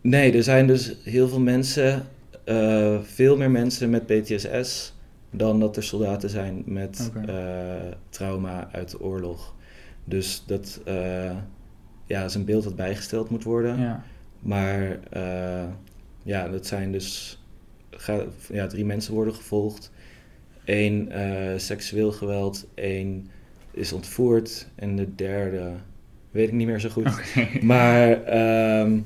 Nee, 0.00 0.32
er 0.32 0.42
zijn 0.42 0.66
dus 0.66 0.96
heel 1.02 1.28
veel 1.28 1.40
mensen, 1.40 2.06
uh, 2.44 3.00
veel 3.02 3.36
meer 3.36 3.50
mensen 3.50 3.90
met 3.90 4.06
PTSS 4.06 4.94
dan 5.30 5.60
dat 5.60 5.76
er 5.76 5.82
soldaten 5.82 6.30
zijn 6.30 6.62
met 6.66 7.10
okay. 7.16 7.34
uh, 7.34 7.92
trauma 8.08 8.68
uit 8.72 8.90
de 8.90 9.00
oorlog. 9.00 9.54
Dus 10.04 10.42
dat 10.46 10.80
uh, 10.88 11.36
ja, 12.06 12.24
is 12.24 12.34
een 12.34 12.44
beeld 12.44 12.64
dat 12.64 12.76
bijgesteld 12.76 13.30
moet 13.30 13.44
worden. 13.44 13.80
Ja. 13.80 14.04
Maar 14.40 14.98
ja, 16.22 16.48
dat 16.48 16.66
zijn 16.66 16.92
dus 16.92 17.38
ga, 17.90 18.24
ja, 18.52 18.66
drie 18.66 18.84
mensen 18.84 19.14
worden 19.14 19.34
gevolgd. 19.34 19.90
Eén 20.64 21.10
eh, 21.10 21.58
seksueel 21.58 22.12
geweld, 22.12 22.66
één 22.74 23.30
is 23.76 23.92
ontvoerd 23.92 24.68
en 24.74 24.96
de 24.96 25.14
derde 25.14 25.72
weet 26.30 26.48
ik 26.48 26.54
niet 26.54 26.66
meer 26.66 26.80
zo 26.80 26.88
goed. 26.88 27.10
Maar 27.62 28.22
ehm, 28.24 28.98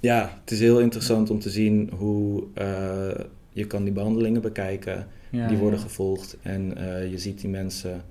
ja, 0.00 0.38
het 0.40 0.50
is 0.50 0.60
heel 0.60 0.80
interessant 0.80 1.30
om 1.30 1.38
te 1.38 1.50
zien 1.50 1.90
hoe 1.96 2.44
eh, 2.54 3.24
je 3.52 3.66
kan 3.66 3.84
die 3.84 3.92
behandelingen 3.92 4.40
bekijken. 4.40 5.06
Ja, 5.30 5.48
die 5.48 5.56
worden 5.56 5.78
ja. 5.78 5.84
gevolgd 5.84 6.36
en 6.42 6.76
eh, 6.76 7.10
je 7.10 7.18
ziet 7.18 7.40
die 7.40 7.50
mensen 7.50 8.04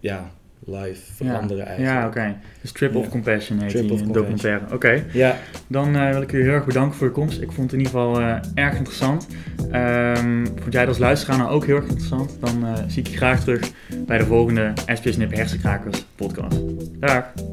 ja, 0.00 0.32
live 0.66 1.12
veranderen 1.14 1.56
ja. 1.56 1.64
eigenlijk. 1.64 1.98
Ja, 2.00 2.06
oké. 2.06 2.36
Dus 2.60 2.72
Trip 2.72 2.94
of 2.94 3.04
Ja. 3.04 3.10
Compassion 3.10 3.58
heet 3.58 3.70
Trip 3.70 3.88
die 3.88 4.12
documentaire. 4.12 4.60
Oké. 4.72 5.04
Ja, 5.12 5.36
Dan 5.66 5.96
eh, 5.96 6.10
wil 6.10 6.22
ik 6.22 6.32
u 6.32 6.42
heel 6.42 6.52
erg 6.52 6.64
bedanken 6.64 6.98
voor 6.98 7.06
de 7.06 7.12
komst. 7.12 7.40
Ik 7.40 7.52
vond 7.52 7.70
het 7.70 7.72
in 7.72 7.86
ieder 7.86 7.92
geval 7.92 8.20
eh, 8.20 8.36
erg 8.54 8.74
interessant. 8.74 9.26
Ehm 9.70 10.46
vond 10.46 10.72
jij 10.72 10.80
dat 10.80 10.88
als 10.88 10.98
luisteraar 10.98 11.38
nou 11.38 11.50
ook 11.50 11.66
heel 11.66 11.76
erg 11.76 11.86
interessant? 11.86 12.36
Dan 12.40 12.66
eh, 12.66 12.72
zie 12.86 13.02
ik 13.02 13.08
je 13.08 13.16
graag 13.16 13.40
terug 13.40 13.70
bij 14.06 14.18
de 14.18 14.26
volgende 14.26 14.72
SPS 14.92 15.16
Nip 15.16 15.34
Hersenkrakers 15.34 16.04
podcast. 16.16 16.58
Dag! 17.00 17.51